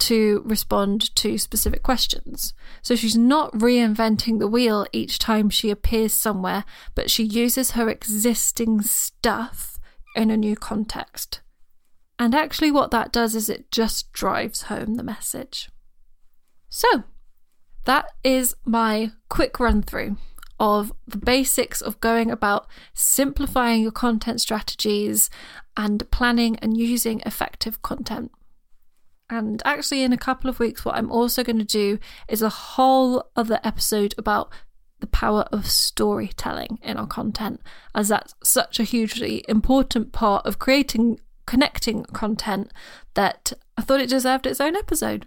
to 0.00 0.42
respond 0.44 1.14
to 1.14 1.38
specific 1.38 1.82
questions. 1.82 2.54
So 2.82 2.96
she's 2.96 3.16
not 3.16 3.52
reinventing 3.52 4.38
the 4.38 4.48
wheel 4.48 4.86
each 4.92 5.18
time 5.18 5.50
she 5.50 5.70
appears 5.70 6.12
somewhere, 6.12 6.64
but 6.94 7.10
she 7.10 7.22
uses 7.22 7.72
her 7.72 7.88
existing 7.88 8.82
stuff 8.82 9.78
in 10.16 10.30
a 10.30 10.36
new 10.36 10.56
context. 10.56 11.40
And 12.20 12.34
actually, 12.34 12.70
what 12.70 12.90
that 12.90 13.12
does 13.12 13.34
is 13.34 13.48
it 13.48 13.70
just 13.70 14.12
drives 14.12 14.64
home 14.64 14.96
the 14.96 15.02
message. 15.02 15.70
So, 16.68 17.04
that 17.86 18.10
is 18.22 18.54
my 18.66 19.12
quick 19.30 19.58
run 19.58 19.80
through 19.80 20.18
of 20.58 20.92
the 21.06 21.16
basics 21.16 21.80
of 21.80 21.98
going 21.98 22.30
about 22.30 22.66
simplifying 22.92 23.80
your 23.80 23.90
content 23.90 24.42
strategies 24.42 25.30
and 25.78 26.10
planning 26.10 26.58
and 26.58 26.76
using 26.76 27.22
effective 27.24 27.80
content. 27.80 28.30
And 29.30 29.62
actually, 29.64 30.02
in 30.02 30.12
a 30.12 30.18
couple 30.18 30.50
of 30.50 30.60
weeks, 30.60 30.84
what 30.84 30.96
I'm 30.96 31.10
also 31.10 31.42
going 31.42 31.58
to 31.58 31.64
do 31.64 31.98
is 32.28 32.42
a 32.42 32.50
whole 32.50 33.30
other 33.34 33.60
episode 33.64 34.14
about 34.18 34.52
the 34.98 35.06
power 35.06 35.46
of 35.50 35.70
storytelling 35.70 36.80
in 36.82 36.98
our 36.98 37.06
content, 37.06 37.62
as 37.94 38.08
that's 38.08 38.34
such 38.44 38.78
a 38.78 38.84
hugely 38.84 39.42
important 39.48 40.12
part 40.12 40.44
of 40.44 40.58
creating 40.58 41.18
connecting 41.50 42.04
content 42.04 42.70
that 43.14 43.52
I 43.76 43.82
thought 43.82 44.00
it 44.00 44.08
deserved 44.08 44.46
its 44.46 44.60
own 44.60 44.76
episode. 44.76 45.26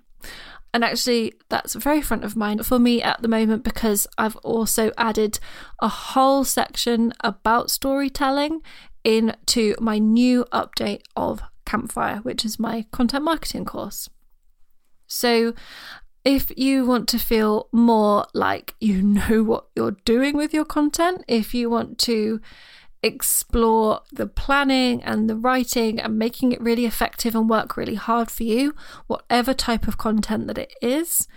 And 0.73 0.81
actually, 0.81 1.33
that's 1.49 1.73
very 1.75 2.01
front 2.01 2.23
of 2.23 2.37
mind 2.37 2.65
for 2.65 2.79
me 2.79 3.03
at 3.03 3.21
the 3.21 3.27
moment 3.27 3.65
because 3.65 4.07
I've 4.17 4.37
also 4.37 4.93
added 4.97 5.37
a 5.81 5.89
whole 5.89 6.45
section 6.45 7.11
about 7.19 7.69
storytelling 7.69 8.61
into 9.03 9.75
my 9.81 9.97
new 9.97 10.45
update 10.53 11.01
of 11.17 11.41
Campfire, 11.65 12.19
which 12.23 12.45
is 12.45 12.57
my 12.57 12.85
content 12.93 13.25
marketing 13.25 13.65
course. 13.65 14.09
So, 15.05 15.53
if 16.23 16.57
you 16.57 16.85
want 16.85 17.09
to 17.09 17.19
feel 17.19 17.67
more 17.73 18.25
like 18.33 18.75
you 18.79 19.01
know 19.01 19.43
what 19.43 19.65
you're 19.75 19.97
doing 20.05 20.37
with 20.37 20.53
your 20.53 20.63
content, 20.63 21.25
if 21.27 21.53
you 21.53 21.69
want 21.69 21.97
to 21.99 22.39
explore 23.03 24.01
the 24.11 24.25
planning 24.25 25.03
and 25.03 25.29
the 25.29 25.35
writing 25.35 25.99
and 25.99 26.17
making 26.17 26.53
it 26.53 26.61
really 26.61 26.85
effective 26.85 27.35
and 27.35 27.49
work 27.49 27.77
really 27.77 27.95
hard 27.95 28.31
for 28.31 28.43
you, 28.43 28.73
whatever 29.07 29.53
type 29.53 29.87
of 29.87 29.97
content 29.97 30.47
that 30.47 30.57
it 30.57 30.73
is, 30.81 31.27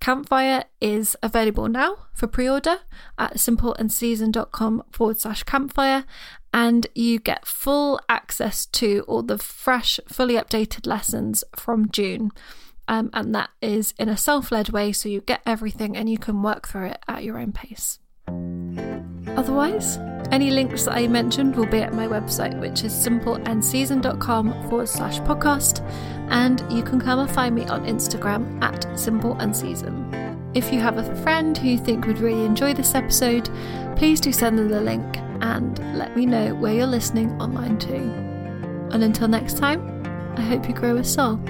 Campfire 0.00 0.64
is 0.82 1.16
available 1.22 1.66
now 1.66 1.96
for 2.12 2.26
pre 2.26 2.46
order 2.46 2.80
at 3.18 3.36
simpleandseason.com 3.36 4.82
forward 4.92 5.18
slash 5.18 5.42
campfire, 5.44 6.04
and 6.52 6.86
you 6.94 7.18
get 7.18 7.46
full 7.46 7.98
access 8.08 8.66
to 8.66 9.04
all 9.08 9.22
the 9.22 9.38
fresh, 9.38 9.98
fully 10.06 10.34
updated 10.34 10.86
lessons 10.86 11.42
from 11.56 11.90
June. 11.90 12.32
Um, 12.86 13.08
and 13.14 13.34
that 13.34 13.48
is 13.62 13.94
in 13.98 14.10
a 14.10 14.16
self 14.18 14.52
led 14.52 14.68
way, 14.68 14.92
so 14.92 15.08
you 15.08 15.22
get 15.22 15.40
everything 15.46 15.96
and 15.96 16.10
you 16.10 16.18
can 16.18 16.42
work 16.42 16.68
through 16.68 16.88
it 16.88 16.98
at 17.08 17.24
your 17.24 17.38
own 17.38 17.52
pace. 17.52 17.98
Otherwise, 19.36 19.98
any 20.30 20.50
links 20.50 20.84
that 20.84 20.96
I 20.96 21.06
mentioned 21.06 21.56
will 21.56 21.66
be 21.66 21.78
at 21.78 21.92
my 21.92 22.06
website, 22.06 22.58
which 22.60 22.84
is 22.84 22.92
simpleandseason.com 22.92 24.68
forward 24.68 24.88
slash 24.88 25.20
podcast, 25.20 25.80
and 26.30 26.64
you 26.72 26.82
can 26.82 27.00
come 27.00 27.18
and 27.18 27.30
find 27.30 27.54
me 27.54 27.64
on 27.66 27.84
Instagram 27.84 28.62
at 28.62 28.82
simpleandseason. 28.94 30.32
If 30.54 30.72
you 30.72 30.80
have 30.80 30.98
a 30.98 31.22
friend 31.22 31.58
who 31.58 31.68
you 31.68 31.78
think 31.78 32.06
would 32.06 32.18
really 32.18 32.44
enjoy 32.44 32.74
this 32.74 32.94
episode, 32.94 33.50
please 33.96 34.20
do 34.20 34.32
send 34.32 34.58
them 34.58 34.68
the 34.68 34.80
link 34.80 35.18
and 35.40 35.78
let 35.98 36.16
me 36.16 36.26
know 36.26 36.54
where 36.54 36.74
you're 36.74 36.86
listening 36.86 37.30
online 37.40 37.78
too. 37.78 38.12
And 38.92 39.02
until 39.02 39.28
next 39.28 39.58
time, 39.58 40.04
I 40.36 40.42
hope 40.42 40.68
you 40.68 40.74
grow 40.74 40.96
a 40.96 41.04
soul. 41.04 41.40